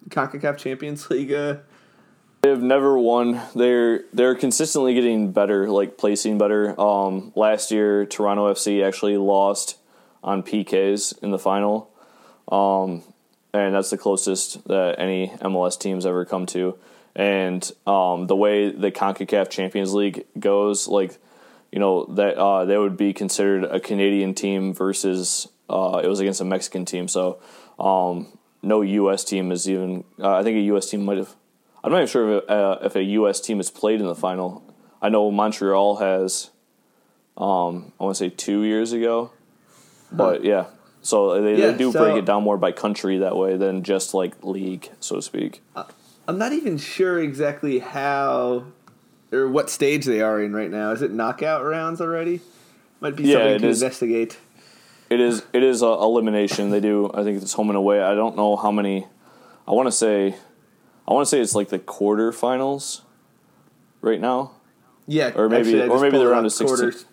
[0.09, 1.33] Concacaf Champions League?
[1.33, 1.57] Uh,
[2.45, 3.41] They've never won.
[3.55, 6.79] They're they're consistently getting better, like placing better.
[6.79, 9.79] Um, last year, Toronto FC actually lost
[10.23, 11.91] on PKs in the final,
[12.53, 13.03] um,
[13.55, 16.77] and that's the closest that any MLS teams ever come to.
[17.17, 21.17] And um, the way the Concacaf Champions League goes, like
[21.73, 26.21] you know that uh, they would be considered a Canadian team versus uh, it was
[26.21, 27.09] against a Mexican team.
[27.09, 27.39] So
[27.79, 29.25] um, no U.S.
[29.25, 30.05] team is even.
[30.21, 30.91] Uh, I think a U.S.
[30.91, 31.35] team might have.
[31.85, 33.41] I'm not even sure if a, uh, if a U.S.
[33.41, 34.65] team has played in the final.
[35.03, 36.51] I know Montreal has.
[37.37, 39.31] Um, I want to say two years ago.
[40.11, 40.67] But yeah,
[41.03, 43.83] so they, Yeah, they do so- break it down more by country that way than
[43.83, 45.61] just like league, so to speak.
[46.27, 48.65] I'm not even sure exactly how
[49.33, 50.93] or what stage they are in right now.
[50.93, 52.41] Is it knockout rounds already?
[53.01, 53.83] Might be Yeah, something to is.
[53.83, 54.39] investigate.
[55.11, 56.71] It is it is a elimination.
[56.71, 57.11] They do.
[57.13, 58.01] I think it's home and away.
[58.01, 59.07] I don't know how many.
[59.69, 60.37] I want to say,
[61.07, 63.03] I want to say it's like the quarterfinals,
[64.01, 64.53] right now.
[65.07, 66.67] Yeah, Or maybe- actually, or maybe pulled they're around up, to 16.
[66.67, 67.05] quarters.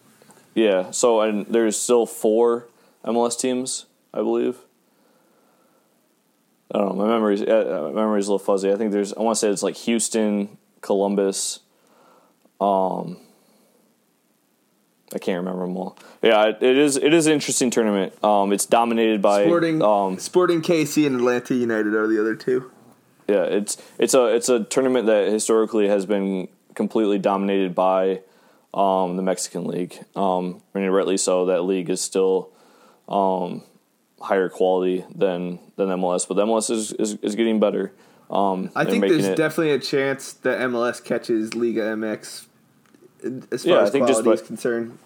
[0.56, 0.92] Yeah.
[0.92, 2.68] So and there's still four
[3.06, 4.58] MLS teams, I believe.
[6.74, 7.04] I don't know.
[7.06, 8.72] My memory's uh, my memory's a little fuzzy.
[8.72, 9.12] I think there's.
[9.14, 11.60] I want to say it's like Houston, Columbus.
[12.62, 13.18] Um.
[15.14, 15.98] I can't remember them all.
[16.22, 16.96] Yeah, it it is.
[16.96, 18.14] It is an interesting tournament.
[18.24, 22.72] Um, it's dominated by Sporting, Um, Sporting KC and Atlanta United are the other two.
[23.28, 28.22] Yeah, it's it's a it's a tournament that historically has been completely dominated by
[28.74, 29.98] um, the Mexican League.
[30.16, 31.46] Um, I mean, rightly so.
[31.48, 32.50] That league is still
[33.10, 33.64] um,
[34.20, 37.92] higher quality than than MLS, but MLS is is, is getting better.
[38.30, 42.46] Um, I think there's it- definitely a chance that MLS catches Liga MX
[43.52, 44.98] as far Yeah, I as think quality just is concerned.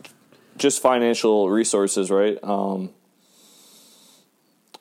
[0.57, 2.37] just financial resources, right?
[2.43, 2.91] Um,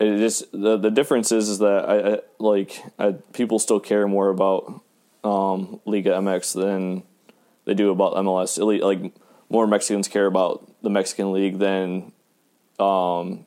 [0.00, 4.07] it just the the difference is is that I, I like I, people still care
[4.09, 4.83] more about
[5.22, 7.02] um, Liga MX than
[7.64, 8.59] they do about MLS.
[8.59, 9.12] At least, Like
[9.48, 12.12] more Mexicans care about the Mexican league than
[12.78, 13.46] um,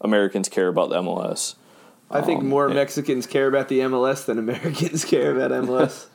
[0.00, 1.54] Americans care about the MLS.
[2.10, 2.74] I think Um, more yeah.
[2.74, 6.06] Mexicans care about the MLS than Americans care about MLS.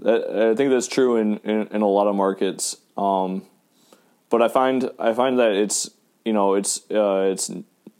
[0.04, 2.76] I think that's true in, in, in a lot of markets.
[2.96, 3.42] Um,
[4.30, 5.90] but I find I find that it's
[6.24, 7.50] you know it's uh, it's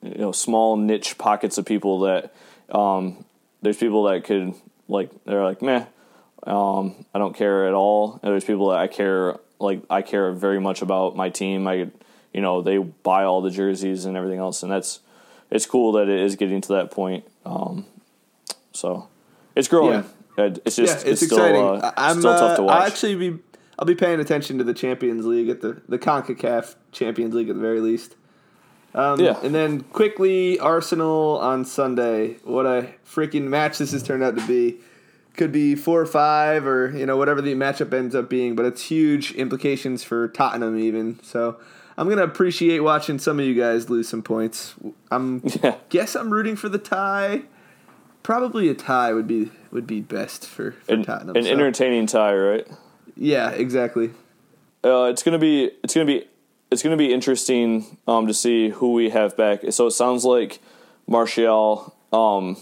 [0.03, 2.33] you know small niche pockets of people that
[2.71, 3.25] um,
[3.63, 4.55] there's people that could
[4.89, 5.85] like they're like meh
[6.47, 8.21] um, I don't care at all.
[8.23, 11.67] And there's people that I care like I care very much about my team.
[11.67, 11.91] I
[12.33, 15.01] you know they buy all the jerseys and everything else, and that's
[15.51, 17.25] it's cool that it is getting to that point.
[17.45, 17.87] Um,
[18.73, 19.09] so
[19.55, 20.05] it's growing.
[20.37, 21.63] Uh, It's just yeah, it's, still, exciting.
[21.63, 22.77] uh, I- I'm still tough to uh, watch.
[22.81, 23.39] I'll actually be
[23.79, 27.57] I'll be paying attention to the Champions League at the the Concacaf Champions League at
[27.57, 28.15] the very least.
[28.95, 29.39] Um, Yeah.
[29.43, 32.37] and then quickly Arsenal on Sunday.
[32.45, 34.79] What a freaking match this has turned out to be.
[35.37, 38.65] Could be four or five, or you know whatever the matchup ends up being, but
[38.65, 41.21] it's huge implications for Tottenham even.
[41.23, 41.59] So
[41.97, 44.75] I'm gonna appreciate watching some of you guys lose some points.
[45.13, 45.77] I'm Yeah.
[45.91, 47.43] guess I'm rooting for the tie.
[48.25, 51.37] Probably a tie would be would be best for, for an, Tottenham.
[51.37, 52.67] an so- entertaining tie, right?
[53.17, 54.11] yeah, exactly.
[54.83, 56.25] Uh, it's gonna be it's gonna be
[56.71, 59.61] it's gonna be interesting um, to see who we have back.
[59.71, 60.61] So it sounds like
[61.07, 62.57] Martial, um,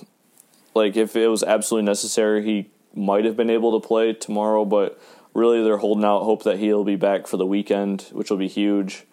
[0.74, 5.00] like if it was absolutely necessary, he might have been able to play tomorrow, but
[5.34, 8.48] really they're holding out hope that he'll be back for the weekend, which will be
[8.48, 9.04] huge.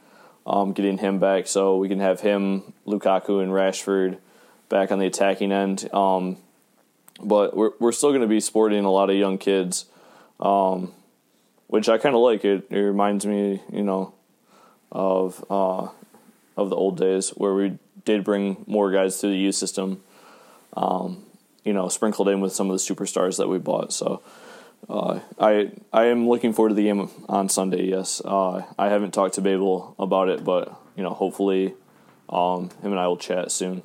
[0.46, 4.18] Um, getting him back so we can have him, Lukaku, and Rashford
[4.68, 5.90] back on the attacking end.
[5.94, 6.36] Um,
[7.22, 9.86] but we're we're still going to be sporting a lot of young kids
[11.74, 12.46] which I kind of like.
[12.46, 14.13] It it reminds me, you know,
[14.94, 15.90] of uh,
[16.56, 20.02] of the old days where we did bring more guys through the youth system.
[20.76, 21.26] Um,
[21.66, 23.94] you know, sprinkled in with some of the superstars that we bought.
[23.94, 24.22] So
[24.90, 27.86] uh, I I am looking forward to the game on Sunday.
[27.86, 31.74] Yes, uh, I haven't talked to Babel about it, but you know, hopefully,
[32.30, 33.82] um, him and I will chat soon.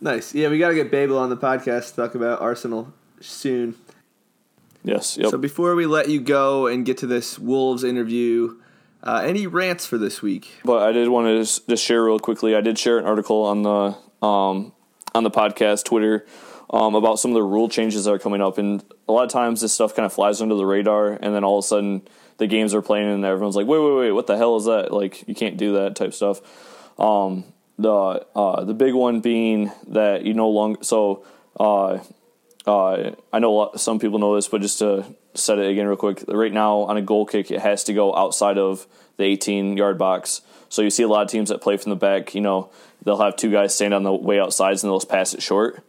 [0.00, 0.34] Nice.
[0.34, 3.74] Yeah, we got to get Babel on the podcast to talk about Arsenal soon.
[4.82, 5.18] Yes.
[5.18, 5.30] Yep.
[5.30, 8.56] So before we let you go and get to this Wolves interview,
[9.02, 10.60] uh, any rants for this week?
[10.64, 12.54] But I did want to just, just share real quickly.
[12.54, 14.72] I did share an article on the um,
[15.14, 16.26] on the podcast Twitter
[16.70, 19.30] um, about some of the rule changes that are coming up, and a lot of
[19.30, 22.02] times this stuff kind of flies under the radar, and then all of a sudden
[22.38, 24.12] the games are playing, and everyone's like, "Wait, wait, wait!
[24.12, 24.92] What the hell is that?
[24.92, 26.40] Like, you can't do that type stuff."
[26.98, 27.44] Um,
[27.78, 31.24] the uh, the big one being that you no longer so.
[31.58, 31.98] Uh,
[32.66, 35.96] uh, I know lot, some people know this, but just to set it again real
[35.96, 39.76] quick, right now on a goal kick, it has to go outside of the 18
[39.76, 40.42] yard box.
[40.68, 42.70] So you see a lot of teams that play from the back, you know,
[43.02, 45.82] they'll have two guys stand on the way outsides and they'll pass it short.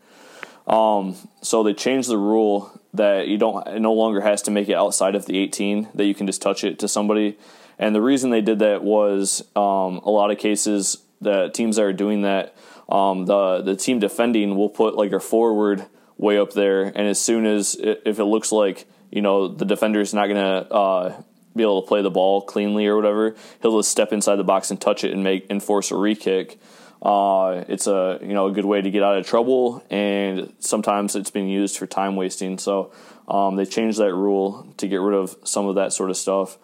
[0.67, 4.69] Um, so they changed the rule that you don't it no longer has to make
[4.69, 7.37] it outside of the 18 that you can just touch it to somebody.
[7.79, 11.83] And the reason they did that was um, a lot of cases the teams that
[11.83, 12.55] are doing that,
[12.89, 15.85] um, the the team defending will put like a forward
[16.21, 20.13] way up there, and as soon as if it looks like you know the defender's
[20.13, 21.21] not gonna uh,
[21.55, 24.71] be able to play the ball cleanly or whatever, he'll just step inside the box
[24.71, 26.59] and touch it and make and force a re kick.
[27.01, 31.15] Uh, it's a you know a good way to get out of trouble, and sometimes
[31.15, 32.59] it's been used for time wasting.
[32.59, 32.93] So
[33.27, 36.57] um, they changed that rule to get rid of some of that sort of stuff.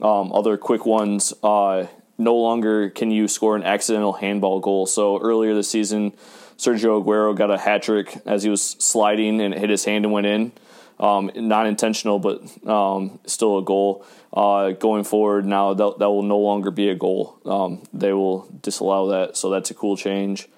[0.00, 1.32] Um, other quick ones.
[1.42, 1.86] Uh,
[2.18, 4.86] no longer can you score an accidental handball goal.
[4.86, 6.14] So earlier this season,
[6.58, 10.04] Sergio Aguero got a hat trick as he was sliding and it hit his hand
[10.04, 10.52] and went in.
[10.98, 14.04] Um, not intentional, but um, still a goal.
[14.32, 17.38] Uh, going forward now, that, that will no longer be a goal.
[17.44, 20.48] Um, they will disallow that, so that's a cool change.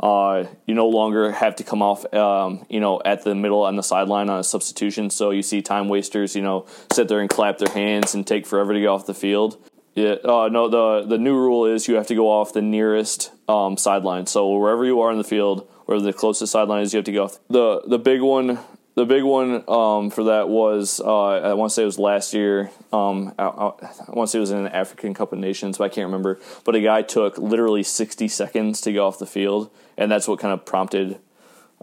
[0.00, 3.76] Uh, you no longer have to come off, um, you know, at the middle on
[3.76, 5.10] the sideline on a substitution.
[5.10, 8.44] So you see time wasters, you know, sit there and clap their hands and take
[8.44, 9.62] forever to get off the field.
[9.94, 10.68] Yeah, uh, no.
[10.68, 14.26] the The new rule is you have to go off the nearest um, sideline.
[14.26, 17.12] So wherever you are in the field, where the closest sideline is, you have to
[17.12, 17.38] go off.
[17.48, 18.58] the The big one
[18.94, 22.34] the big one um, for that was uh, I want to say it was last
[22.34, 22.70] year.
[22.92, 23.72] Um, I, I,
[24.08, 26.38] want to say it was in an African Cup of Nations, but I can't remember.
[26.64, 30.40] But a guy took literally 60 seconds to go off the field, and that's what
[30.40, 31.18] kind of prompted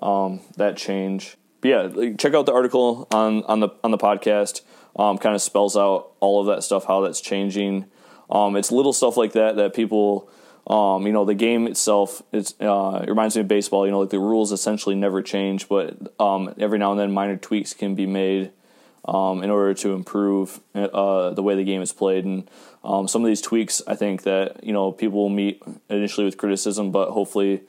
[0.02, 1.36] um, that change.
[1.62, 4.62] But yeah, check out the article on on the on the podcast.
[4.96, 7.86] Um, kind of spells out all of that stuff, how that's changing.
[8.30, 10.30] Um, it's little stuff like that that people
[10.70, 13.86] um, you know, the game itself it's, uh, it reminds me of baseball.
[13.86, 17.38] You know, like the rules essentially never change, but um, every now and then minor
[17.38, 18.52] tweaks can be made
[19.06, 22.24] um, in order to improve uh, the way the game is played.
[22.24, 22.50] And
[22.84, 26.38] um, some of these tweaks, I think that you know people will meet initially with
[26.38, 27.62] criticism, but hopefully.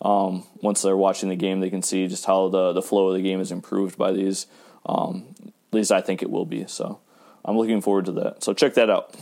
[0.00, 3.16] Um, once they're watching the game, they can see just how the, the flow of
[3.16, 4.46] the game is improved by these.
[4.88, 5.12] At
[5.72, 6.68] least I think it will be.
[6.68, 7.00] So
[7.44, 8.44] I'm looking forward to that.
[8.44, 9.16] So check that out.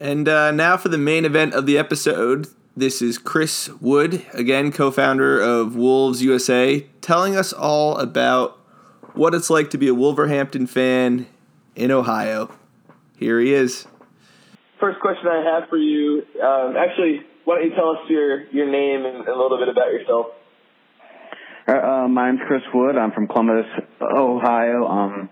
[0.00, 2.48] And uh, now for the main event of the episode.
[2.74, 8.58] This is Chris Wood, again, co founder of Wolves USA, telling us all about
[9.12, 11.26] what it's like to be a Wolverhampton fan
[11.76, 12.50] in Ohio.
[13.18, 13.86] Here he is.
[14.78, 18.70] First question I have for you um, actually, why don't you tell us your, your
[18.70, 20.26] name and a little bit about yourself?
[21.68, 22.96] Uh, uh, my name's Chris Wood.
[22.96, 23.66] I'm from Columbus,
[24.00, 24.86] Ohio.
[24.86, 25.28] Um,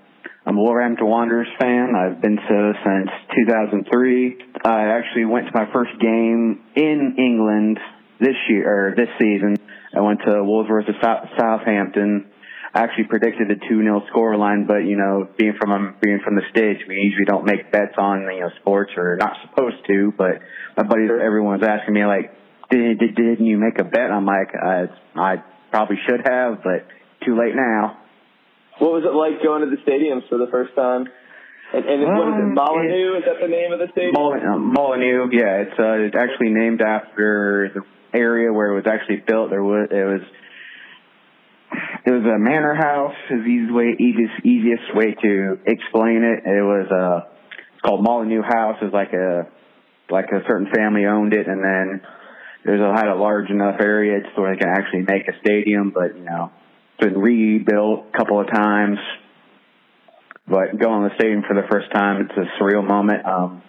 [0.48, 1.92] I'm a Wolverhampton Wanderers fan.
[1.94, 4.38] I've been so since 2003.
[4.64, 7.78] I actually went to my first game in England
[8.18, 9.58] this year or this season.
[9.94, 12.30] I went to Wolves versus Southampton.
[12.72, 16.48] I actually predicted a 2-0 scoreline, but you know, being from um, being from the
[16.48, 20.14] states, we usually don't make bets on you know sports or not supposed to.
[20.16, 20.40] But
[20.78, 22.32] my buddies, everyone's asking me like,
[22.70, 24.10] did, did didn't you make a bet?
[24.10, 26.88] I'm like, I I probably should have, but
[27.26, 27.97] too late now.
[28.78, 31.06] What was it like going to the stadiums for the first time?
[31.74, 33.18] And, and um, what is it, um, Molineux?
[33.18, 34.16] Is that the name of the stadium?
[34.16, 35.68] Um, Molineux, yeah.
[35.68, 37.82] It's uh, it's actually named after the
[38.16, 39.50] area where it was actually built.
[39.50, 40.24] There was it was
[42.06, 43.18] it was a manor house.
[43.30, 46.48] Is the easiest way easiest easiest way to explain it.
[46.48, 47.28] It was uh
[47.74, 48.78] it's called Molineux House.
[48.80, 49.48] It's like a
[50.10, 52.00] like a certain family owned it, and then
[52.64, 55.92] there's a had a large enough area so they can actually make a stadium.
[55.94, 56.50] But you know,
[56.98, 58.98] been rebuilt a couple of times.
[60.46, 63.24] But going to the stadium for the first time, it's a surreal moment.
[63.26, 63.62] Um,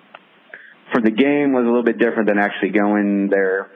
[0.94, 3.70] for the game was a little bit different than actually going there.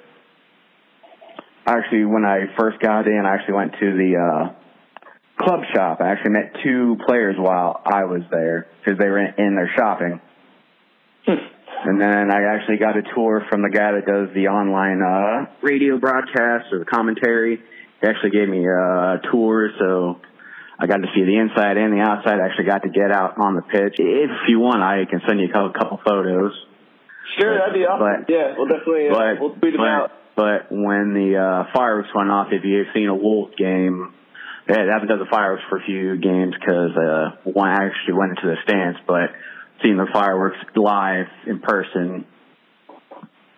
[1.65, 5.99] Actually, when I first got in, I actually went to the uh, club shop.
[6.01, 9.71] I actually met two players while I was there because they were in, in there
[9.75, 10.19] shopping.
[11.27, 15.51] and then I actually got a tour from the guy that does the online uh,
[15.61, 17.61] radio broadcast or the commentary.
[18.03, 20.19] Actually gave me a tour, so
[20.77, 22.39] I got to see the inside and the outside.
[22.39, 23.95] I actually got to get out on the pitch.
[23.97, 26.51] If you want, I can send you a couple, couple photos.
[27.39, 28.25] Sure, that'd be awesome.
[28.25, 30.11] But, yeah, we'll definitely uh, but, we'll tweet them but, out.
[30.35, 34.13] But when the uh, fireworks went off, if you've seen a Wolf game,
[34.67, 38.51] they haven't done the fireworks for a few games because uh, one actually went into
[38.51, 38.99] the stands.
[39.07, 39.31] But
[39.81, 42.25] seeing the fireworks live in person,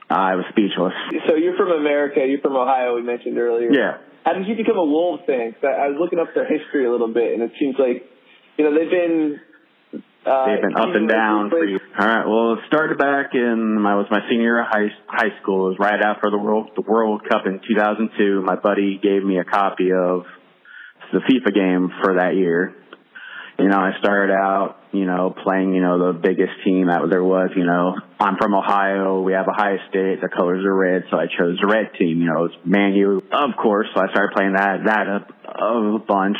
[0.09, 0.93] I was speechless.
[1.27, 2.21] So you're from America.
[2.21, 2.95] You're from Ohio.
[2.95, 3.73] We mentioned earlier.
[3.73, 3.97] Yeah.
[4.25, 5.53] How did you become a Wolves fan?
[5.53, 8.03] Cause I, I was looking up their history a little bit, and it seems like
[8.57, 9.39] you know they've been
[10.25, 11.77] uh, they've been up and down for you.
[11.77, 12.25] All right.
[12.25, 15.67] Well, it started back in my was my senior year of high high school.
[15.67, 18.41] It was right after the World the World Cup in 2002.
[18.41, 20.25] My buddy gave me a copy of
[21.13, 22.73] the FIFA game for that year.
[23.57, 27.23] You know, I started out you know, playing, you know, the biggest team that there
[27.23, 29.21] was, you know, I'm from Ohio.
[29.21, 30.23] We have Ohio State.
[30.23, 31.03] The colors are red.
[31.11, 33.87] So I chose the red team, you know, it's Man U, of course.
[33.93, 36.39] So I started playing that, that a, a bunch.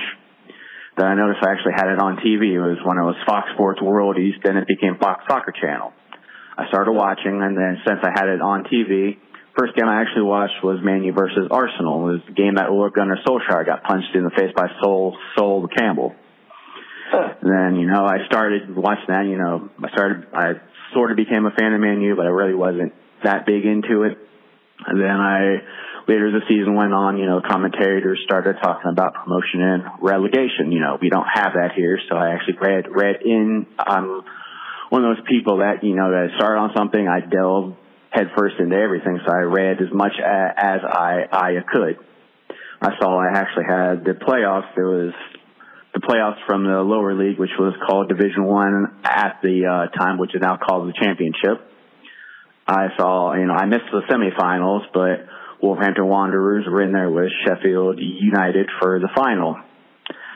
[0.95, 2.55] Then I noticed I actually had it on TV.
[2.55, 5.91] It was when it was Fox Sports World East, then it became Fox Soccer Channel.
[6.57, 9.19] I started watching, and then since I had it on TV,
[9.59, 12.07] first game I actually watched was Man U versus Arsenal.
[12.07, 15.17] It was the game that Ole Gunnar Solskjaer got punched in the face by Sol
[15.35, 16.15] Sol Campbell.
[17.41, 20.53] Then, you know, I started watching that, you know, I started, I
[20.93, 22.93] sort of became a fan of Man U, but I really wasn't
[23.23, 24.17] that big into it.
[24.85, 25.63] And then I,
[26.07, 30.71] later the season went on, you know, commentators started talking about promotion and relegation.
[30.71, 31.99] You know, we don't have that here.
[32.09, 34.23] So I actually read, read in, um,
[34.89, 37.77] one of those people that, you know, that started on something, I delved
[38.15, 39.19] headfirst into everything.
[39.25, 41.99] So I read as much a, as I I could.
[42.81, 44.73] I saw I actually had the playoffs.
[44.75, 45.13] There was
[45.95, 50.17] the playoffs from the lower league, which was called Division One at the uh, time,
[50.17, 51.63] which is now called the championship.
[52.67, 55.31] I saw, you know, I missed the semifinals, but
[55.61, 59.55] Wolverhampton Wanderers were in there with Sheffield United for the final.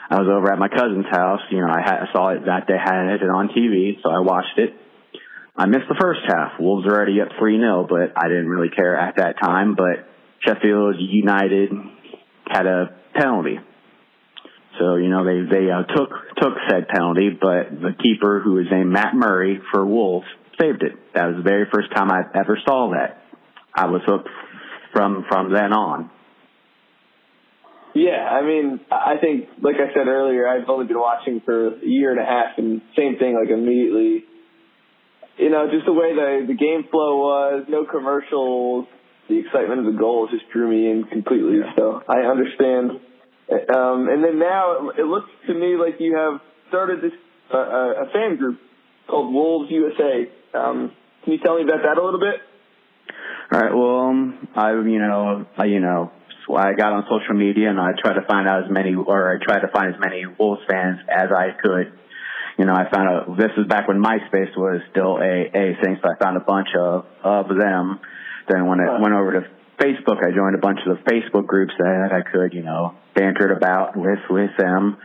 [0.10, 1.42] I was over at my cousin's house.
[1.52, 4.20] You know, I, had, I saw it that they had it on TV, so I
[4.20, 4.74] watched it.
[5.58, 6.54] I missed the first half.
[6.60, 9.76] Wolves were already up 3 0, but I didn't really care at that time.
[9.76, 10.08] But
[10.40, 11.72] Sheffield United
[12.48, 13.60] had a penalty.
[14.80, 16.10] So, you know, they, they uh, took,
[16.42, 20.28] took said penalty, but the keeper, who was named Matt Murray for Wolves,
[20.60, 20.94] saved it.
[21.14, 23.22] That was the very first time I ever saw that.
[23.74, 24.30] I was hooked
[24.94, 26.10] from, from then on.
[27.96, 31.80] Yeah, I mean, I think, like I said earlier, I've only been watching for a
[31.82, 34.26] year and a half, and same thing, like immediately.
[35.38, 38.86] You know, just the way the the game flow was, no commercials,
[39.28, 41.60] the excitement of the goals just drew me in completely.
[41.60, 41.74] Yeah.
[41.76, 43.02] So I understand.
[43.50, 46.40] Um, and then now it looks to me like you have
[46.70, 47.14] started this
[47.54, 48.60] uh, a fan group
[49.08, 50.30] called Wolves USA.
[50.54, 50.92] Um,
[51.24, 52.36] can you tell me about that a little bit?
[53.52, 53.74] All right.
[53.74, 56.12] Well, um, I you know I, you know
[56.56, 59.44] I got on social media and I tried to find out as many, or I
[59.44, 61.94] tried to find as many Wolves fans as I could.
[62.58, 65.98] You know, I found out this was back when MySpace was still a a thing,
[66.04, 68.00] so I found a bunch of of them.
[68.48, 69.48] Then when I went over to
[69.80, 73.52] Facebook, I joined a bunch of the Facebook groups that I could, you know, bantered
[73.52, 74.98] about with with them.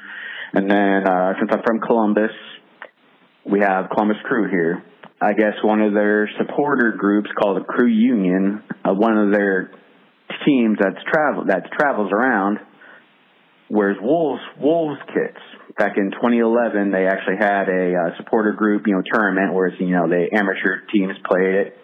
[0.53, 2.31] And then uh, since I'm from Columbus,
[3.45, 4.83] we have Columbus Crew here.
[5.21, 9.71] I guess one of their supporter groups called the Crew Union, uh, one of their
[10.45, 12.59] teams that's travel that travels around
[13.71, 15.41] wears wolves wolves kits.
[15.79, 19.81] Back in 2011, they actually had a uh, supporter group, you know, tournament where it's,
[19.81, 21.79] you know the amateur teams played it,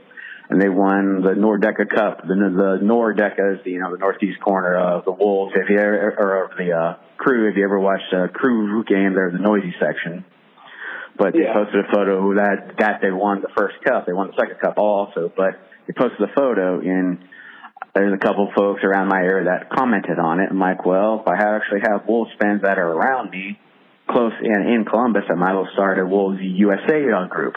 [0.51, 2.23] and they won the Nordecke Cup.
[2.23, 5.55] The the Nordecke is the you know the northeast corner of the Wolves.
[5.55, 9.15] If you ever, or of the uh, Crew, if you ever watched a Crew game,
[9.15, 10.25] they're the noisy section.
[11.17, 14.07] But they posted a photo that that they won the first cup.
[14.07, 15.55] They won the second cup also, but
[15.87, 17.21] they posted a photo in
[17.95, 20.49] there's a couple folks around my area that commented on it.
[20.51, 23.59] I'm like, well, if I actually have Wolves fans that are around me,
[24.09, 27.55] close in, in Columbus, I might as well start a Wolves USA group.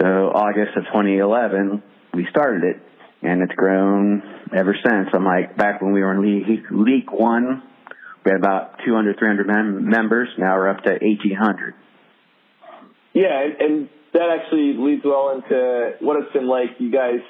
[0.00, 1.82] So August of 2011,
[2.14, 2.82] we started it,
[3.22, 4.22] and it's grown
[4.54, 5.08] ever since.
[5.12, 7.62] I'm like, back when we were in League, League One,
[8.24, 10.28] we had about 200, 300 mem- members.
[10.38, 11.74] Now we're up to 1,800.
[13.12, 16.70] Yeah, and, and that actually leads well into what it's been like.
[16.78, 17.20] You guys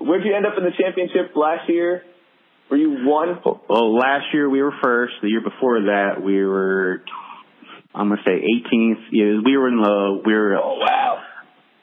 [0.00, 2.02] Where'd you end up in the championship last year?
[2.70, 3.40] Were you one?
[3.44, 5.14] Oh, well, last year we were first.
[5.22, 7.02] The year before that we were,
[7.94, 9.02] I'm gonna say 18th.
[9.10, 10.56] Yeah, we were in the we were.
[10.56, 11.22] Oh wow.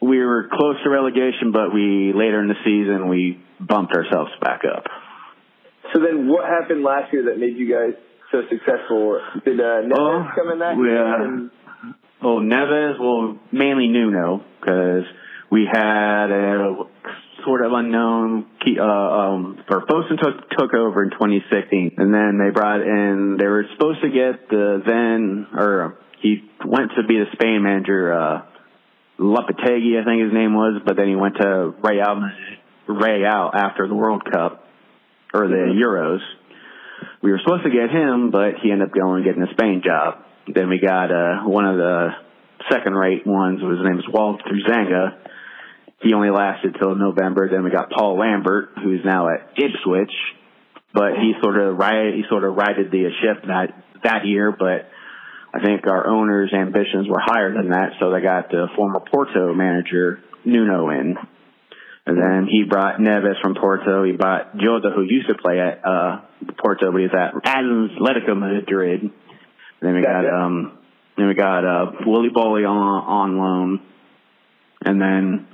[0.05, 4.61] We were close to relegation, but we later in the season we bumped ourselves back
[4.65, 4.85] up.
[5.93, 7.93] So then, what happened last year that made you guys
[8.31, 9.21] so successful?
[9.43, 10.75] Did uh, Neves oh, come in that?
[12.21, 12.99] Oh, Neves.
[12.99, 15.03] Well, mainly Nuno because
[15.51, 16.75] we had a
[17.45, 18.47] sort of unknown.
[18.65, 23.37] Uh, um, or Fosun took took over in 2016, and then they brought in.
[23.39, 28.11] They were supposed to get the then, or he went to be the Spain manager,
[28.11, 28.41] uh,
[29.19, 32.29] Lopetegui, I think his name was, but then he went to Real
[32.87, 34.67] Real after the World Cup
[35.33, 35.81] or the mm-hmm.
[35.81, 36.19] Euros.
[37.21, 39.81] We were supposed to get him, but he ended up going and getting a Spain
[39.83, 40.23] job.
[40.53, 42.09] Then we got uh, one of the
[42.71, 43.59] second-rate ones.
[43.61, 45.17] His name is Walter Zenga
[46.05, 47.49] he only lasted till November.
[47.49, 50.13] Then we got Paul Lambert, who's now at Ipswich,
[50.93, 54.51] but he sort of ride, he sort of righted the ship that that year.
[54.51, 54.89] But
[55.55, 59.53] I think our owners' ambitions were higher than that, so they got the former Porto
[59.53, 61.15] manager Nuno in.
[62.05, 64.03] And then he brought Neves from Porto.
[64.03, 66.21] He brought Jota, who used to play at uh,
[66.61, 69.01] Porto, but he's at Atletico Madrid.
[69.01, 69.11] And
[69.81, 70.77] then we got um,
[71.17, 73.81] then we got uh, Willy Boly on on loan,
[74.83, 75.47] and then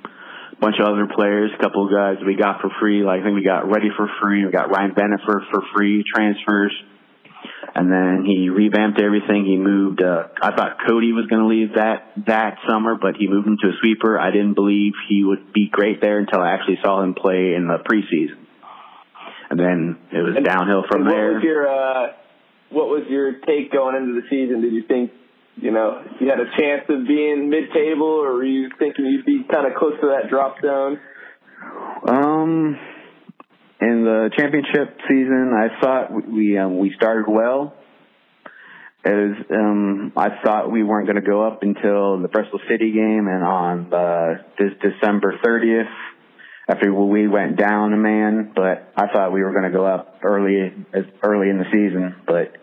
[0.51, 3.03] a bunch of other players, a couple of guys we got for free.
[3.03, 4.43] Like I think we got Ruddy for free.
[4.43, 6.73] We got Ryan Bennett for, for free transfers.
[7.73, 9.45] And then he revamped everything.
[9.45, 10.03] He moved.
[10.03, 13.57] Uh, I thought Cody was going to leave that that summer, but he moved him
[13.61, 14.19] to a sweeper.
[14.19, 17.67] I didn't believe he would be great there until I actually saw him play in
[17.67, 18.43] the preseason.
[19.49, 21.33] And then it was and, downhill from what there.
[21.35, 22.13] Was your, uh,
[22.71, 24.61] what was your take going into the season?
[24.61, 25.11] Did you think
[25.57, 29.43] you know, you had a chance of being mid-table, or were you thinking you'd be
[29.51, 30.99] kind of close to that drop zone?
[32.07, 32.79] Um,
[33.81, 37.73] in the championship season, I thought we um, we started well.
[39.03, 43.27] As um, I thought we weren't going to go up until the Bristol City game,
[43.27, 45.89] and on uh, this December 30th,
[46.69, 50.19] after we went down a man, but I thought we were going to go up
[50.21, 52.15] early as early in the season.
[52.27, 52.55] But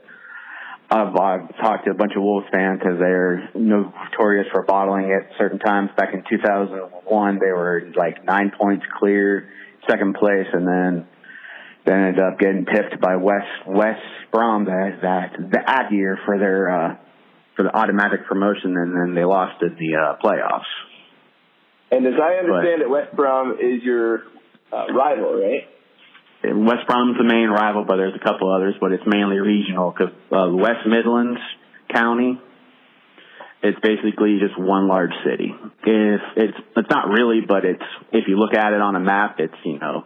[0.91, 5.29] I've, I've talked to a bunch of Wolves fans because they're notorious for bottling it.
[5.37, 5.91] certain times.
[5.97, 9.51] Back in 2001, they were like nine points clear,
[9.89, 11.07] second place, and then
[11.87, 14.03] they ended up getting pipped by West West
[14.33, 16.97] Brom that that that year for their uh,
[17.57, 20.69] for the automatic promotion, and then they lost in the uh, playoffs.
[21.91, 24.23] And as I understand it, West Brom is your
[24.73, 25.67] uh, rival, right?
[26.45, 30.15] West Brom's the main rival, but there's a couple others, but it's mainly regional because
[30.31, 31.41] uh, West Midlands
[31.93, 32.39] County,
[33.63, 35.53] it's basically just one large city.
[35.85, 37.83] If it's it's not really, but it's
[38.13, 40.05] if you look at it on a map, it's you know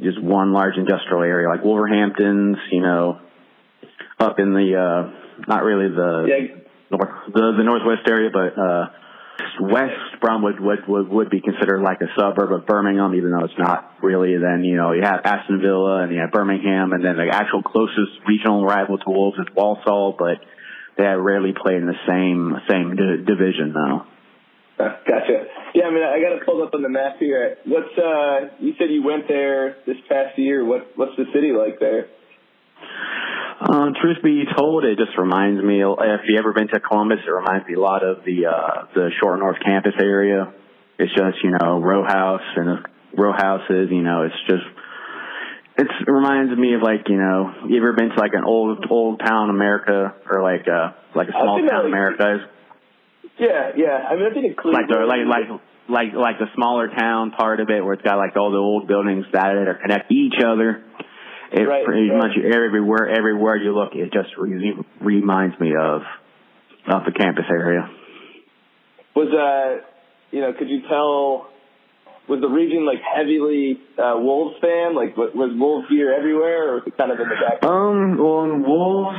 [0.00, 3.18] just one large industrial area like Wolverhampton's, you know,
[4.20, 6.54] up in the uh, not really the Yeah.
[6.90, 8.88] north, the the northwest area, but uh,
[9.60, 13.44] West Brom would, would would would be considered like a suburb of Birmingham, even though
[13.44, 14.36] it's not really.
[14.36, 17.62] Then you know you have Aston Villa and you have Birmingham, and then the actual
[17.62, 20.38] closest regional rival to Wolves is Walsall, but
[20.96, 24.02] they rarely play in the same same di- division though.
[24.78, 25.44] Uh, Gotcha.
[25.74, 27.56] Yeah, I mean, I got it pulled up on the map here.
[27.64, 28.56] What's uh?
[28.60, 30.64] You said you went there this past year.
[30.64, 32.06] What What's the city like there?
[33.58, 35.80] Um, truth be told, it just reminds me.
[35.82, 39.10] If you ever been to Columbus, it reminds me a lot of the uh, the
[39.20, 40.52] Short North campus area.
[40.98, 42.86] It's just you know row house and
[43.16, 43.88] row houses.
[43.90, 44.64] You know, it's just
[45.78, 49.20] it reminds me of like you know you ever been to like an old old
[49.20, 52.46] town America or like uh like a small town like- America.
[53.38, 54.08] Yeah, yeah.
[54.08, 57.60] I mean, I think it's like the like like like like the smaller town part
[57.60, 60.40] of it where it's got like all the old buildings that are connect to each
[60.44, 60.82] other.
[61.52, 62.16] It Right, pretty right.
[62.18, 66.02] much everywhere everywhere you look, it just re- reminds me of
[66.88, 67.88] of the campus area.
[69.14, 69.84] was uh,
[70.30, 71.48] you know, could you tell?
[72.28, 74.96] Was the region like heavily uh, Wolves fan?
[74.96, 77.62] Like, wa- was Wolves here everywhere, or was it kind of in the back?
[77.62, 79.18] Um, well, in Wolves,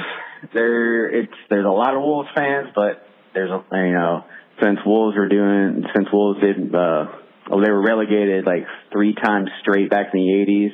[0.53, 4.25] there it's there's a lot of Wolves fans, but there's a you know
[4.61, 7.05] since Wolves were doing since Wolves did uh
[7.49, 10.73] well, they were relegated like three times straight back in the '80s.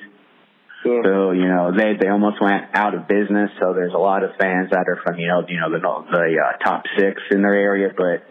[0.82, 1.04] Sure.
[1.04, 3.52] So you know they they almost went out of business.
[3.60, 6.26] So there's a lot of fans that are from you know you know the the
[6.42, 8.26] uh, top six in their area, but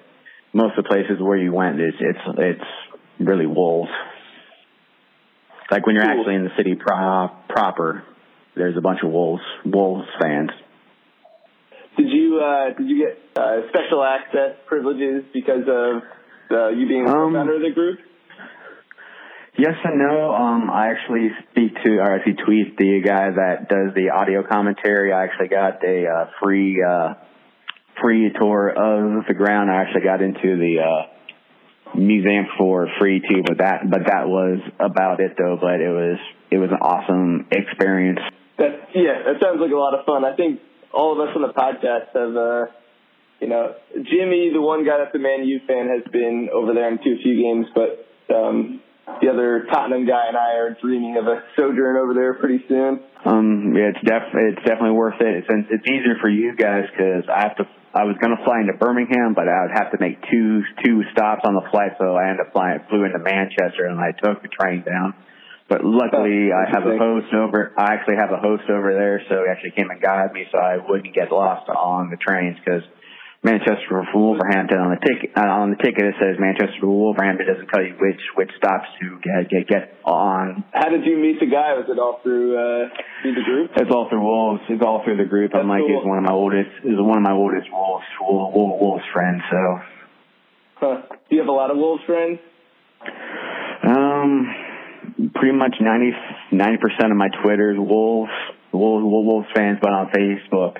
[0.52, 2.70] most of the places where you went, it's it's it's
[3.26, 3.90] really wolves.
[5.70, 6.20] Like when you're Cool.
[6.20, 8.04] actually in the city pro- proper,
[8.54, 10.50] there's a bunch of wolves wolves fans.
[11.96, 16.02] Did you uh, did you get uh, special access privileges because of
[16.50, 17.98] uh, you being a Um, member of the group?
[19.58, 20.32] Yes and no.
[20.34, 24.42] Um, I actually speak to, or I actually tweet the guy that does the audio
[24.50, 25.12] commentary.
[25.12, 27.14] I actually got a uh, free uh,
[28.00, 29.70] free tour of the ground.
[29.70, 31.11] I actually got into the uh,
[31.96, 35.58] museum for free too, but that but that was about it though.
[35.60, 36.18] But it was
[36.50, 38.20] it was an awesome experience.
[38.58, 40.24] That yeah, that sounds like a lot of fun.
[40.24, 40.60] I think
[40.92, 42.72] all of us on the podcast have, uh,
[43.40, 46.88] you know, Jimmy, the one guy that's a Man U fan, has been over there
[46.88, 48.80] and to a few games, but um,
[49.20, 53.00] the other Tottenham guy and I are dreaming of a sojourn over there pretty soon.
[53.24, 55.44] Um, yeah, it's def it's definitely worth it.
[55.44, 57.64] It's it's easier for you guys because I have to.
[57.94, 61.42] I was gonna fly into Birmingham, but I would have to make two two stops
[61.44, 64.48] on the flight, so I ended up flying flew into Manchester and I took the
[64.48, 65.14] train down.
[65.68, 67.72] But luckily, Oh, I have a host over.
[67.76, 70.58] I actually have a host over there, so he actually came and guided me, so
[70.58, 72.82] I wouldn't get lost on the trains because.
[73.42, 77.42] Manchester to Wolverhampton on the ticket uh, on the ticket it says Manchester to Wolverhampton.
[77.48, 81.18] It doesn't tell you which which stops to get get get on How did you
[81.18, 81.74] meet the guy?
[81.74, 82.86] Was it all through uh,
[83.22, 83.70] through the group?
[83.74, 84.62] It's all through Wolves.
[84.70, 85.50] It's all through the group.
[85.50, 86.00] That's And Mike cool.
[86.00, 86.70] is one of my oldest.
[86.86, 89.42] Is one of my oldest Wolves Wolves, Wolves, Wolves friends.
[89.50, 89.60] So,
[90.78, 91.02] Huh.
[91.10, 92.38] Do you have a lot of Wolves friends?
[93.82, 94.54] um,
[95.34, 96.12] pretty much 90
[96.78, 98.30] percent of my Twitter is Wolves
[98.72, 100.78] Wolves Wolves fans, but on Facebook,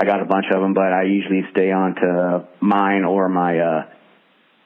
[0.00, 0.72] I got a bunch of them.
[0.72, 3.82] But I usually stay on to mine or my uh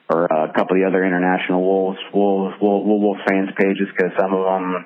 [0.09, 4.45] or a couple of the other international Wolves Wolves Wolves, fans pages because some of
[4.45, 4.85] them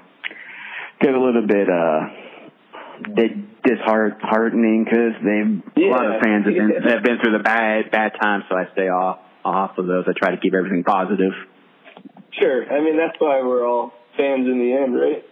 [1.02, 2.10] get a little bit uh
[3.16, 7.92] di- disheartening because they a lot of fans have been have been through the bad
[7.92, 10.06] bad times, so I stay off off of those.
[10.08, 11.34] I try to keep everything positive.
[12.40, 12.72] Sure.
[12.72, 15.24] I mean, that's why we're all fans in the end, right?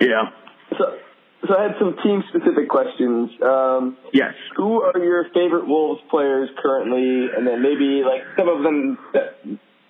[0.00, 0.30] Yeah.
[0.78, 0.98] So,
[1.46, 3.30] so I had some team-specific questions.
[3.42, 4.34] Um, Yes.
[4.56, 9.36] who are your favorite Wolves players currently, and then maybe like some of them that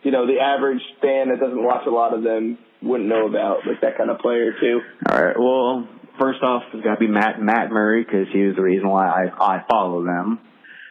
[0.02, 3.66] you know the average fan that doesn't watch a lot of them wouldn't know about,
[3.66, 4.80] like that kind of player too.
[5.08, 5.36] All right.
[5.38, 5.86] Well,
[6.18, 9.06] first off, it's got to be Matt Matt Murray because he was the reason why
[9.06, 10.40] I I follow them.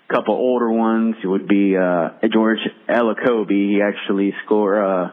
[0.09, 2.59] A couple older ones would be uh George
[2.89, 3.76] Elokobi.
[3.76, 5.09] He actually scored uh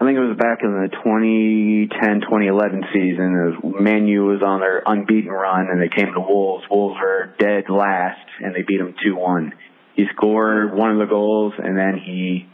[0.00, 3.30] I think it was back in the 2010 2011 season.
[3.46, 6.64] As Man U was on their unbeaten run, and they came to Wolves.
[6.68, 9.52] Wolves were dead last, and they beat them 2 1.
[9.94, 12.48] He scored one of the goals, and then he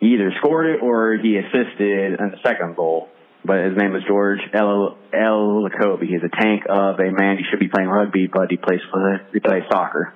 [0.00, 3.08] either scored it or he assisted in the second goal.
[3.44, 4.98] But his name is George L.
[5.14, 5.62] L.
[5.62, 6.00] Lacobe.
[6.02, 7.38] He's a tank of a man.
[7.38, 10.12] He should be playing rugby, but he plays for he plays soccer.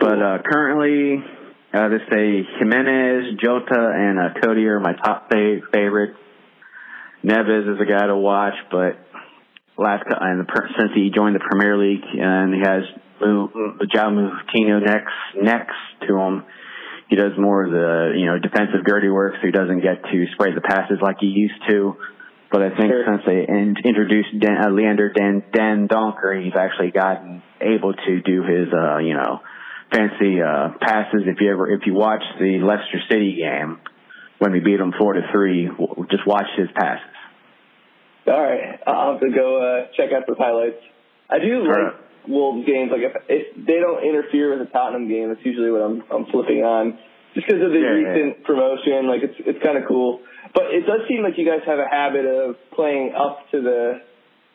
[0.00, 1.22] But uh, currently,
[1.74, 6.16] uh, this say Jimenez, Jota, and uh, Cody are my top fa- favorites.
[7.24, 8.98] Neves is a guy to watch, but
[9.76, 12.82] last and the, since he joined the Premier League and he has
[13.20, 15.12] João Moutinho next
[15.42, 15.74] next
[16.06, 16.44] to him,
[17.08, 20.24] he does more of the you know defensive dirty work, so he doesn't get to
[20.34, 21.96] spray the passes like he used to.
[22.50, 23.04] But I think Sure.
[23.06, 28.42] since they in, introduced Dan, uh, Leander Dan Dendoncker, he's actually gotten able to do
[28.42, 29.40] his uh, you know
[29.92, 31.22] fancy uh, passes.
[31.26, 33.80] If you ever if you watch the Leicester City game
[34.38, 37.04] when we beat them four to three, w- just watch his passes.
[38.26, 40.82] All right, I'll have to go uh, check out those highlights.
[41.30, 41.94] I do like right.
[42.28, 42.90] Wolves games.
[42.92, 46.26] Like if, if they don't interfere with the Tottenham game, that's usually what I'm I'm
[46.30, 46.98] flipping on.
[47.34, 48.08] Just because of the Yeah, yeah.
[48.12, 50.20] recent promotion, like it's it's kind of cool.
[50.54, 54.00] But it does seem like you guys have a habit of playing up to the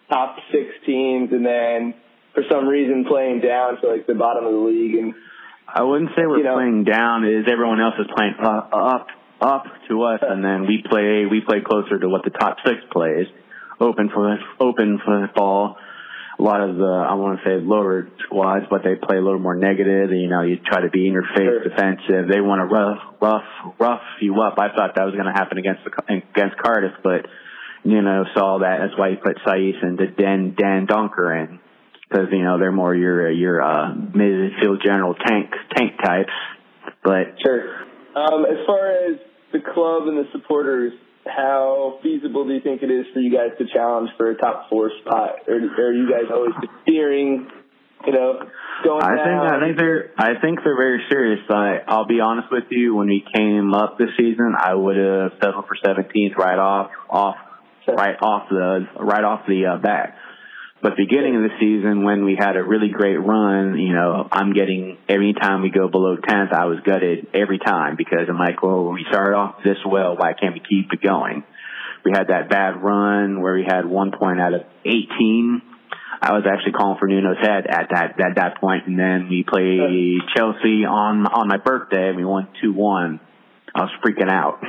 [0.10, 1.94] top six teams, and then
[2.34, 4.96] for some reason playing down to like the bottom of the league.
[4.96, 5.14] And
[5.68, 7.26] I wouldn't say we're You know- playing down.
[7.26, 9.08] Is everyone else is playing up, up,
[9.42, 12.80] up to us, and then we play we play closer to what the top six
[12.92, 13.28] plays.
[13.80, 15.78] Open for the, open football.
[16.40, 19.40] A lot of the I want to say lower squads, but they play a little
[19.40, 20.12] more negative.
[20.12, 21.64] You know, you try to be in your face Sure.
[21.64, 22.28] defensive.
[22.28, 23.44] They want to rough rough
[23.80, 24.58] rough you up.
[24.58, 27.28] I thought that was going to happen against the against Cardiff, but
[27.84, 28.80] you know saw that.
[28.82, 31.60] That's why you put Saiz and Dan Dendoncker in
[32.14, 36.34] because you know they're more your your uh, midfield general tank tank types.
[37.04, 37.82] But Sure.
[38.16, 39.18] Um, as far as
[39.52, 40.94] the club and the supporters,
[41.26, 44.70] how feasible do you think it is for you guys to challenge for a top
[44.70, 46.54] four spot, or, or are you guys always
[46.84, 47.50] steering,
[48.06, 48.40] you know,
[48.84, 49.42] going I think?
[49.42, 51.40] I think they're I think they're very serious.
[51.50, 52.94] I I'll be honest with you.
[52.94, 57.36] When we came up this season, I would have settled for 17th right off off
[57.88, 60.18] right off the right off the uh, bat.
[60.84, 64.52] But beginning of the season, when we had a really great run, you know, I'm
[64.52, 68.62] getting every time we go below 10th, I was gutted every time because I'm like,
[68.62, 71.46] well, we started off this well, why can't we keep it going?
[72.04, 75.62] We had that bad run where we had one point out of 18.
[76.22, 79.46] I was actually calling for Nuno's head at that at that point, and then we
[79.48, 83.22] played Chelsea on on my birthday, and we won two one.
[83.74, 84.60] I was freaking out,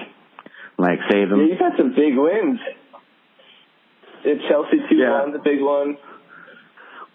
[0.79, 2.59] like save yeah, you've had some big wins.
[4.25, 5.23] It's Chelsea two Yeah.
[5.23, 5.97] one, the big one.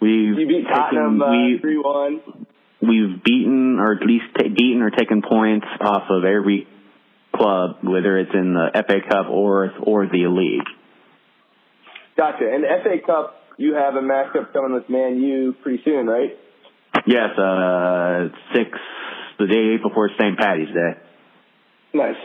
[0.00, 1.30] We've You beat Tottenham uh,
[1.60, 2.20] three one.
[2.80, 6.66] we've beaten or at least ta- beaten or taken points off of every
[7.34, 10.66] club, whether it's in the FA Cup or or the league.
[12.16, 12.48] Gotcha.
[12.50, 16.36] And the FA Cup, you have a matchup coming with Man U pretty soon, right?
[17.06, 18.70] Yes, uh, six
[19.38, 20.38] the day before St.
[20.38, 20.92] Patty's Day.
[21.94, 22.16] Nice.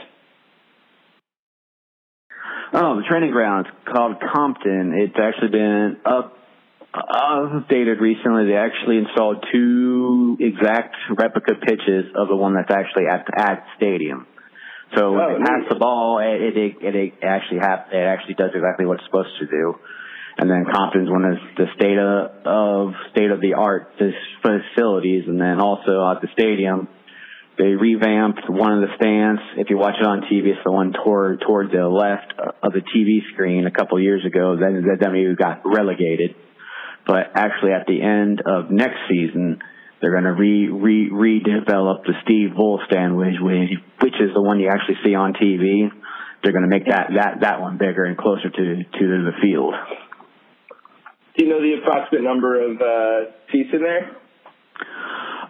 [2.75, 3.67] Oh, the training ground.
[3.67, 4.91] It's called Compton.
[4.99, 6.33] It's actually been up
[6.93, 8.47] updated recently.
[8.47, 13.71] They actually installed two exact replica pitches of the one that's actually at at the
[13.77, 14.27] stadium.
[14.95, 15.69] So when Oh, they pass neat.
[15.69, 19.39] the ball, it it, it, it actually have it actually does exactly what it's supposed
[19.39, 19.75] to do.
[20.37, 23.87] And then Compton's one of the state of, of state of the art
[24.43, 26.89] facilities, and then also at the stadium,
[27.57, 29.41] they revamped one of the stands.
[29.57, 32.81] If you watch it on TV, it's the one toward toward the left of the
[32.81, 34.57] TV screen a couple years ago.
[34.59, 34.83] Then
[35.13, 36.35] we got relegated.
[37.07, 39.61] But actually, at the end of next season,
[40.01, 43.69] they're going to re, re redevelop the Steve Bull stand, which which
[44.01, 45.89] which is the one you actually see on TV.
[46.43, 49.73] They're going to make that that that one bigger and closer to to the field.
[51.37, 54.17] Do you know the approximate number of uh, seats in there?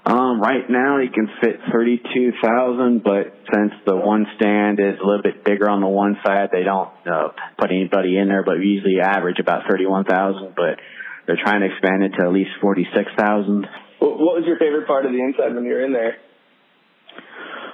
[0.06, 5.06] Um, right now you can fit thirty-two thousand, but since the one stand is a
[5.06, 8.44] little bit bigger on the one side, they don't uh, put anybody in there.
[8.44, 10.54] But we usually average about thirty-one thousand.
[10.56, 10.78] But
[11.26, 13.66] they're trying to expand it to at least forty-six thousand.
[13.98, 16.18] What what was your favorite part of the inside when you were in there?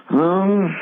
[0.10, 0.74] Um,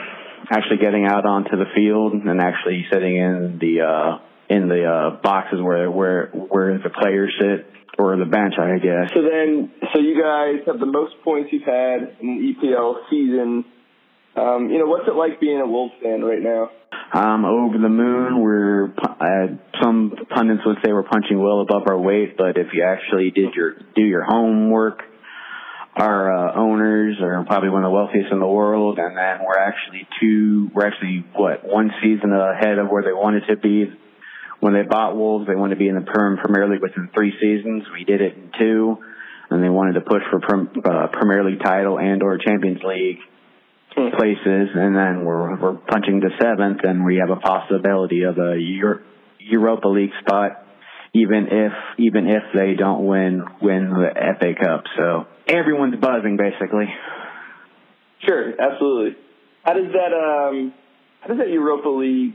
[0.52, 4.18] actually getting out onto the field and actually sitting in the uh,
[4.50, 7.68] in the uh, boxes where where where the players sit
[8.00, 9.12] or the bench, I guess.
[9.14, 13.66] So then, so you guys have the most points you've had in the EPL season.
[14.36, 16.70] Um, you know, what's it like being a Wolves fan right now?
[17.12, 22.00] Um, over the moon, we're uh, some pundits would say we're punching well above our
[22.00, 25.02] weight, but if you actually did your do your homework,
[25.95, 29.60] our uh, owners are probably one of the wealthiest in the world, and then we're
[29.60, 30.70] actually two.
[30.74, 33.91] We're actually what one season ahead of where they wanted to be.
[34.60, 37.84] When they bought Wolves, they wanted to be in the Premier League within three seasons.
[37.93, 38.97] We did it in two,
[39.49, 43.20] and they wanted to push for uh, Premier League title and or Champions League
[43.95, 48.57] places, and then we're we're punching to seventh, and we have a possibility of a
[48.60, 49.01] Euro-
[49.39, 50.64] Europa League spot,
[51.14, 54.84] even if even if they don't win win the FA Cup.
[54.97, 56.86] So everyone's buzzing basically.
[58.28, 59.18] Sure, absolutely.
[59.64, 60.74] How does that um
[61.22, 62.34] how does that Europa League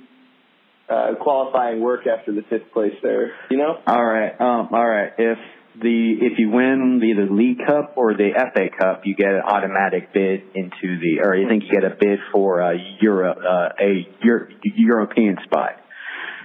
[0.88, 3.32] uh, qualifying work after the fifth place there?
[3.50, 3.78] You know?
[3.86, 5.12] All right, um, all right.
[5.18, 5.38] If
[5.80, 9.42] the if you win either the League Cup or the FA Cup, you get an
[9.46, 13.68] automatic bid into the, or you think you get a bid for a Euro uh,
[13.80, 15.80] a Euro, European spot.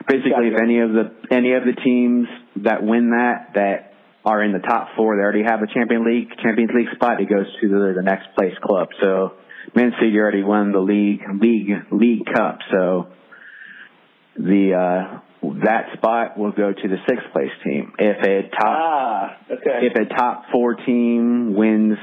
[0.07, 2.27] Basically, if any of the any of the teams
[2.63, 3.93] that win that that
[4.25, 7.21] are in the top four, they already have a Champion League Champions League spot.
[7.21, 8.89] It goes to the, the next place club.
[9.01, 9.33] So,
[9.75, 12.59] Man City already won the league league league cup.
[12.71, 13.07] So,
[14.39, 15.19] the uh,
[15.63, 17.93] that spot will go to the sixth place team.
[17.99, 19.87] If a top Ah, okay.
[19.87, 21.97] if a top four team wins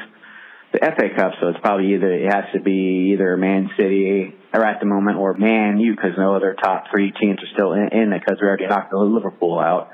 [0.72, 4.64] the FA Cup, so it's probably either it has to be either Man City or
[4.64, 7.88] at the moment or Man U because no other top three teams are still in,
[7.92, 9.90] in it because we already knocked Liverpool out.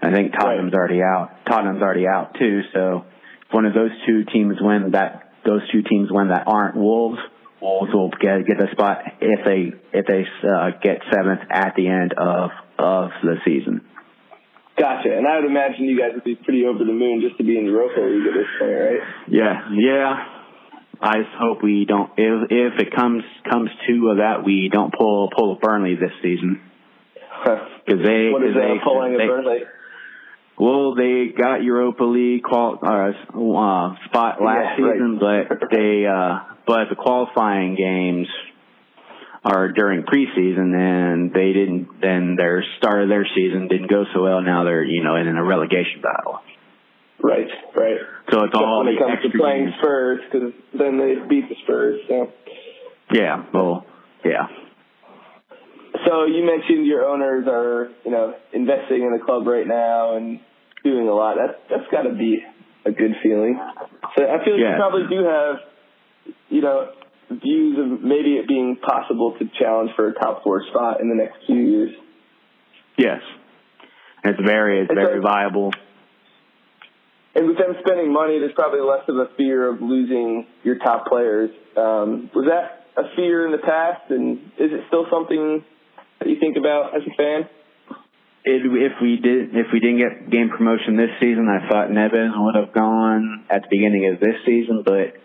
[0.00, 1.30] I think Tottenham's already out.
[1.48, 2.62] Tottenham's already out too.
[2.74, 3.04] So
[3.46, 7.18] if one of those two teams win that those two teams win that aren't Wolves,
[7.62, 11.86] Wolves will get get the spot if they if they uh, get seventh at the
[11.88, 13.82] end of of the season.
[14.76, 15.16] Gotcha.
[15.16, 17.56] And I would imagine you guys would be pretty over the moon just to be
[17.58, 19.00] in Europa League at this point, right?
[19.28, 20.26] Yeah, yeah.
[21.00, 22.10] I just hope we don't.
[22.16, 26.60] If if it comes comes to that, we don't pull pull a Burnley this season
[27.44, 29.58] because they What is they, pulling they a Burnley?
[30.58, 34.94] well they got Europa League qual uh, uh, spot last Yeah, right.
[34.94, 38.28] season, but they uh but the qualifying games
[39.44, 42.00] are during preseason, and they didn't.
[42.00, 44.40] Then their start of their season didn't go so well.
[44.40, 46.40] Now they're you know in a relegation battle.
[47.22, 47.46] Right,
[47.76, 47.98] right.
[48.30, 49.74] So it's Except all when it comes to playing games.
[49.78, 52.00] Spurs, because then they beat the Spurs.
[52.08, 52.32] So.
[53.12, 53.86] Yeah, well,
[54.24, 54.46] yeah.
[56.06, 60.40] So you mentioned your owners are, you know, investing in the club right now and
[60.82, 61.36] doing a lot.
[61.36, 62.42] That's that's got to be
[62.84, 63.60] a good feeling.
[64.16, 64.74] So I feel like Yeah.
[64.74, 65.56] you probably do have,
[66.48, 66.92] you know,
[67.30, 71.14] views of maybe it being possible to challenge for a top four spot in the
[71.14, 71.90] next few years.
[72.98, 73.20] Yes.
[74.24, 75.72] It's very, it's It's very a- viable.
[77.34, 81.06] And with them spending money, there's probably less of a fear of losing your top
[81.06, 81.48] players.
[81.76, 85.64] Um, was that a fear in the past, and is it still something
[86.20, 87.48] that you think about as a fan?
[88.44, 92.34] It, if we did, if we didn't get game promotion this season, I thought Neves
[92.36, 94.82] would have gone at the beginning of this season.
[94.84, 95.16] But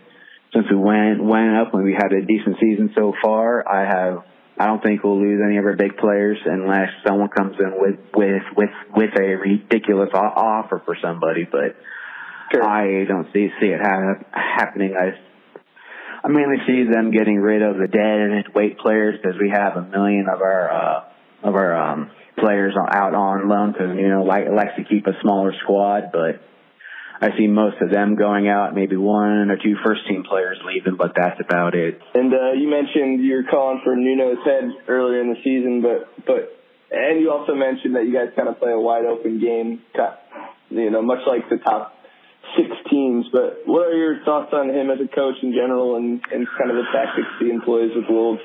[0.58, 4.24] since we went went up and we had a decent season so far, I have.
[4.60, 8.00] I don't think we'll lose any of our big players unless someone comes in with
[8.16, 11.48] with with with a ridiculous offer for somebody.
[11.50, 11.76] But
[12.52, 12.64] Sure.
[12.64, 14.96] I don't see see it ha- happening.
[14.96, 15.12] I
[16.24, 19.82] I mainly see them getting rid of the dead weight players because we have a
[19.82, 21.04] million of our uh,
[21.44, 25.20] of our um, players out on loan because you know like likes to keep a
[25.22, 26.42] smaller squad, but
[27.20, 28.76] I see most of them going out.
[28.76, 32.00] Maybe one or two first team players leaving, but that's about it.
[32.14, 36.58] And uh, you mentioned you're calling for Nuno's head earlier in the season, but but
[36.92, 39.82] and you also mentioned that you guys kind of play a wide open game,
[40.70, 41.94] you know, much like the top
[42.56, 43.26] six teams.
[43.32, 46.70] But what are your thoughts on him as a coach in general, and and kind
[46.70, 48.42] of the tactics he employs with Wolves?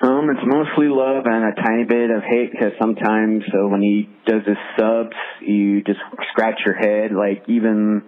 [0.00, 4.08] Um, it's mostly love and a tiny bit of hate because sometimes so when he
[4.26, 5.98] does his subs, you just
[6.30, 7.10] scratch your head.
[7.10, 8.04] Like even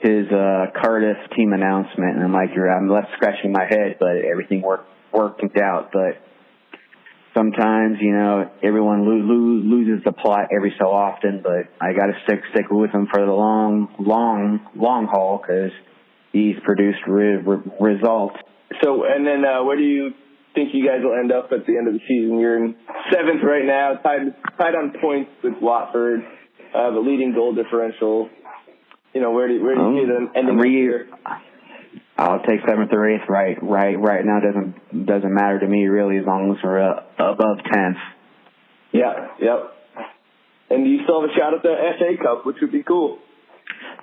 [0.00, 4.16] his uh, Cardiff team announcement, and I'm like, you're, I'm left scratching my head, but
[4.30, 5.92] everything worked worked out.
[5.92, 6.20] But
[7.34, 11.42] sometimes, you know, everyone lo- lo- loses the plot every so often.
[11.42, 15.72] But I got to stick stick with him for the long, long, long haul because
[16.32, 18.36] he's produced re- re- results.
[18.84, 20.12] So, and then uh, where do you
[20.54, 22.38] think you guys will end up at the end of the season?
[22.38, 22.76] You're in
[23.12, 26.20] seventh right now, tied tied on points with Watford,
[26.74, 28.28] uh, the leading goal differential.
[29.14, 31.08] You know, where do where do you see them ending up re- here?
[32.16, 33.28] I'll take seventh or eighth.
[33.28, 37.02] Right, right, right now doesn't doesn't matter to me really as long as we're uh,
[37.18, 37.96] above tenth.
[38.92, 39.72] Yeah, yep.
[40.70, 43.18] And you still have a shot at the FA Cup, which would be cool.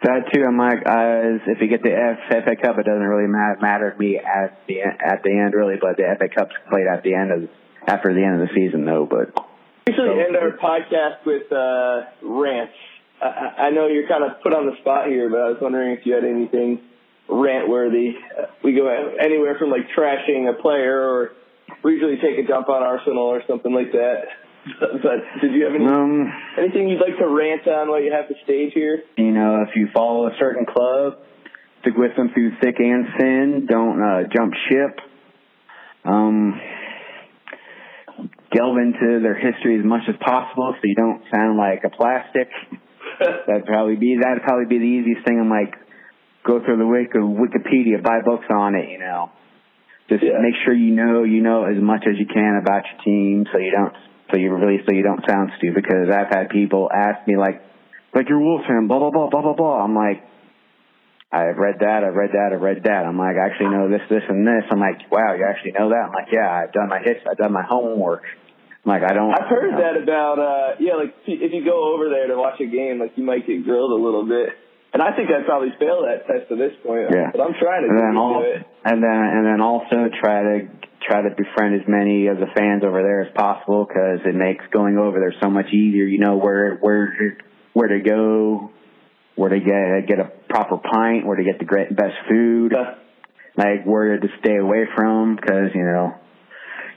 [0.04, 3.28] That too, I'm like, uh, if you get the F- FA Cup, it doesn't really
[3.28, 7.04] matter, to me at the at the end really, but the FA Cup's played at
[7.04, 7.50] the end of
[7.88, 9.08] after the end of the season though.
[9.10, 9.34] But
[9.88, 12.74] We usually end our podcast with uh, rants.
[13.22, 15.58] I, I I know you're kind of put on the spot here, but I was
[15.62, 16.82] wondering if you had anything
[17.28, 18.14] rant worthy.
[18.64, 18.88] We go
[19.20, 21.32] anywhere from like trashing a player, or
[21.84, 24.26] we usually take a dump on Arsenal or something like that.
[25.04, 28.28] But did you have any Um, anything you'd like to rant on while you have
[28.28, 29.04] the stage here?
[29.18, 31.20] you know, if you follow a certain club,
[31.82, 33.66] stick with them through thick and thin.
[33.70, 35.00] Don't uh, jump ship.
[36.06, 36.60] Um,
[38.54, 42.50] delve into their history as much as possible so you don't sound like a plastic.
[43.48, 45.40] That'd probably be that'd probably be the easiest thing.
[45.40, 45.74] I'm like,
[46.46, 48.90] go through the Wiki, Wikipedia, buy books on it.
[48.90, 49.32] You know,
[50.10, 50.40] just Yeah.
[50.42, 53.58] make sure you know you know as much as you can about your team, so
[53.60, 53.94] you don't
[54.32, 55.84] so you really so you don't sound stupid.
[55.84, 57.62] Because I've had people ask me like,
[58.14, 59.84] like you're Wolves fan, blah blah blah blah blah blah.
[59.84, 60.24] I'm like,
[61.32, 63.06] I've read that, I've read that, I've read that.
[63.06, 64.64] I'm like, I actually know this, this, and this.
[64.72, 66.08] I'm like, wow, you actually know that?
[66.08, 68.24] I'm like, yeah, I've done my hits, I've done my homework.
[68.88, 69.36] I'm like, I don't.
[69.36, 69.84] I've heard you know.
[69.84, 73.12] that about uh yeah, like if you go over there to watch a game, like
[73.18, 74.56] you might get grilled a little bit.
[74.94, 77.12] And I think I'd probably fail that test at this point.
[77.12, 77.30] Yeah.
[77.36, 78.64] But I'm trying to and then do all, it.
[78.88, 80.56] and then and then also try to
[81.08, 84.64] try to befriend as many of the fans over there as possible because it makes
[84.72, 86.06] going over there so much easier.
[86.06, 87.38] You know where where
[87.74, 88.72] where to go,
[89.36, 92.74] where to get get a proper pint, where to get the great best food,
[93.56, 96.16] like where to stay away from because you know.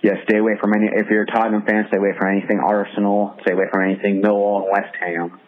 [0.03, 0.87] Yeah, stay away from any.
[0.87, 3.37] If you're a Tottenham fan, stay away from anything Arsenal.
[3.43, 5.39] Stay away from anything Millwall and West Ham.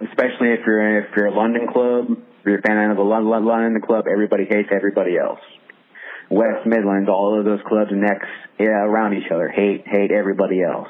[0.00, 3.44] Especially if you're if you're a London club, if you're a fan of the London,
[3.44, 5.40] London club, everybody hates everybody else.
[6.30, 8.28] West Midlands, all of those clubs next
[8.58, 10.88] yeah, around each other hate hate everybody else.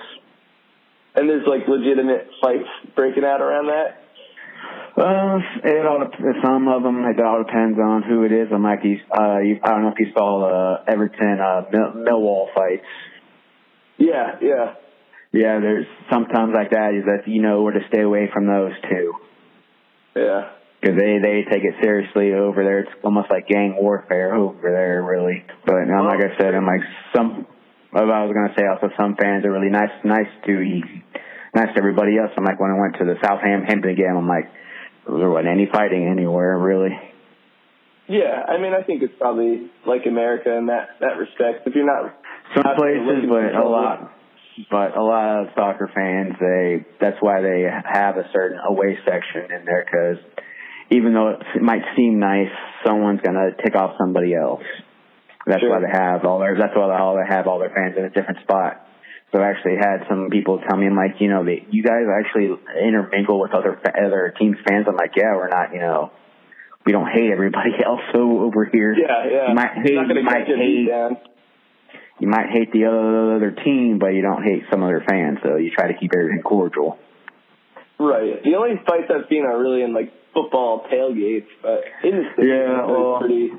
[1.14, 3.97] and there's like legitimate fights breaking out around that.
[4.97, 6.05] Uh, it all
[6.45, 8.49] some of them it all depends on who it is.
[8.53, 11.93] I'm like you, uh, you, I don't know if you saw uh, Everton uh, Mill-
[12.05, 12.84] Millwall fights.
[13.97, 14.74] Yeah, yeah.
[15.32, 18.72] Yeah, there's sometimes like that is that you know where to stay away from those
[18.91, 19.14] too.
[20.16, 20.51] Yeah.
[20.81, 22.81] Because they they take it seriously over there.
[22.81, 25.45] It's almost like gang warfare over there, really.
[25.66, 26.81] But um, like I said, I'm like
[27.14, 27.47] some.
[27.93, 30.55] I was gonna say also, some fans are really nice, nice to
[31.55, 32.31] nice to everybody else.
[32.37, 34.49] I'm like when I went to the Southampton game, I'm like
[35.07, 36.97] there wasn't any fighting anywhere really.
[38.09, 41.66] Yeah, I mean, I think it's probably like America in that that respect.
[41.66, 42.14] If you're not
[42.55, 44.16] Some not places, but a lot.
[44.70, 49.51] But a lot of soccer fans, they that's why they have a certain away section
[49.53, 50.18] in there because
[50.91, 52.51] even though it might seem nice,
[52.84, 54.62] someone's gonna tick off somebody else.
[55.47, 55.70] That's Sure.
[55.70, 56.57] why they have all their.
[56.57, 58.86] That's why all they have all their fans in a different spot.
[59.32, 62.03] So I actually had some people tell me, I'm like, you know, they, you guys
[62.11, 62.51] actually
[62.82, 64.86] intermingle with other other teams' fans.
[64.88, 66.11] I'm like, yeah, we're not, you know,
[66.84, 68.93] we don't hate everybody else so over here.
[68.99, 69.49] Yeah, yeah.
[69.49, 71.16] You might hate, you might hate, down.
[72.18, 75.38] you might hate the other team, but you don't hate some other fans.
[75.45, 76.99] So you try to keep everything cordial.
[77.99, 78.43] Right.
[78.43, 82.24] The only fights I've seen uh, are really in like football tailgates, but in the
[82.35, 83.51] States, Yeah, well, pretty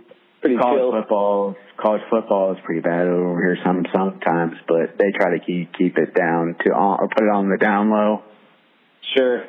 [0.42, 0.92] pretty college chill.
[0.92, 5.74] football, college football is pretty bad over here some sometimes, but they try to keep
[5.78, 8.24] keep it down to on, or put it on the down low.
[9.16, 9.44] Sure.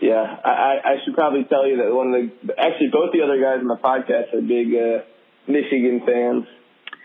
[0.00, 3.22] Yeah, I, I I should probably tell you that one of the actually both the
[3.22, 5.06] other guys on the podcast are big uh,
[5.46, 6.44] Michigan fans.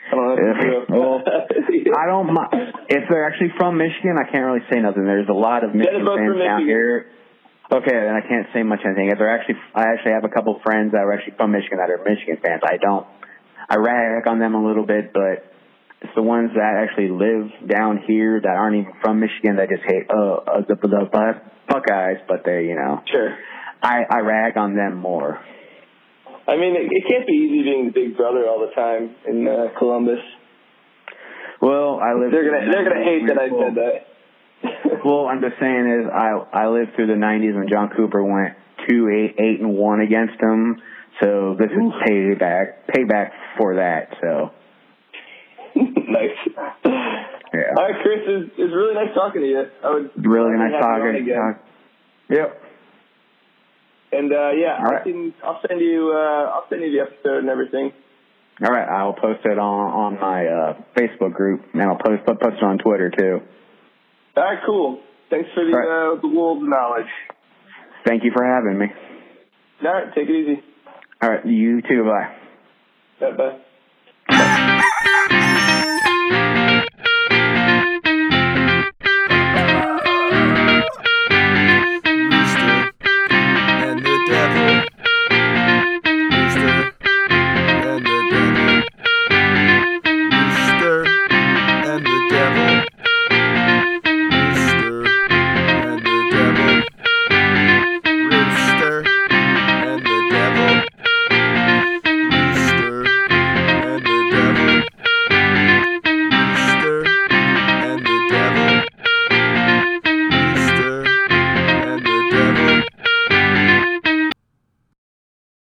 [0.10, 0.90] I don't know if.
[0.90, 1.22] Well,
[2.00, 2.32] I don't
[2.90, 4.16] if they're actually from Michigan.
[4.18, 5.04] I can't really say nothing.
[5.06, 6.66] There's a lot of Michigan fans Michigan.
[6.66, 7.06] here.
[7.70, 9.12] Okay, then I can't say much anything.
[9.18, 12.00] They're actually, I actually have a couple friends that are actually from Michigan that are
[12.00, 12.62] Michigan fans.
[12.64, 13.06] I don't,
[13.70, 15.44] I rag on them a little bit, but
[16.02, 19.84] it's the ones that actually live down here that aren't even from Michigan that just
[19.84, 23.36] hate uh, uh the, the Buck- Buckeyes, but they, you know, Sure.
[23.84, 25.40] I I rag on them more.
[26.48, 29.48] I mean, it, it can't be easy being the big brother all the time in
[29.48, 30.24] uh, Columbus.
[31.62, 32.32] Well, I live.
[32.32, 34.17] They're gonna they're gonna hate that I said that.
[35.06, 38.56] Well, I'm just saying is I I lived through the '90s when John Cooper went
[38.88, 40.82] two eight eight and one against them.
[41.22, 41.78] So this is
[42.08, 44.16] payback payback for that.
[44.22, 44.52] So
[45.76, 46.38] nice.
[46.86, 47.74] Yeah.
[47.78, 49.64] All right, Chris, it's, it's really nice talking to you.
[49.84, 51.16] I would really nice you talking.
[51.24, 51.36] again.
[51.38, 51.64] talk-
[52.30, 52.64] Yep.
[54.12, 55.04] And uh, yeah, All I right.
[55.04, 55.34] can.
[55.44, 56.12] I'll send you.
[56.14, 57.92] Uh, I'll send you the episode and everything.
[58.66, 62.58] All right, I'll post it on on my uh, Facebook group, and I'll post post
[62.58, 63.42] it on Twitter too.
[64.38, 65.00] All right, cool.
[65.32, 66.14] Thanks for the right.
[66.14, 67.10] uh, the Wolves knowledge.
[68.06, 68.86] Thank you for having me.
[69.84, 70.62] All right, take it easy.
[71.22, 72.04] All right, you too.
[72.04, 72.36] Bye.
[73.20, 73.32] Bye
[74.30, 75.44] bye.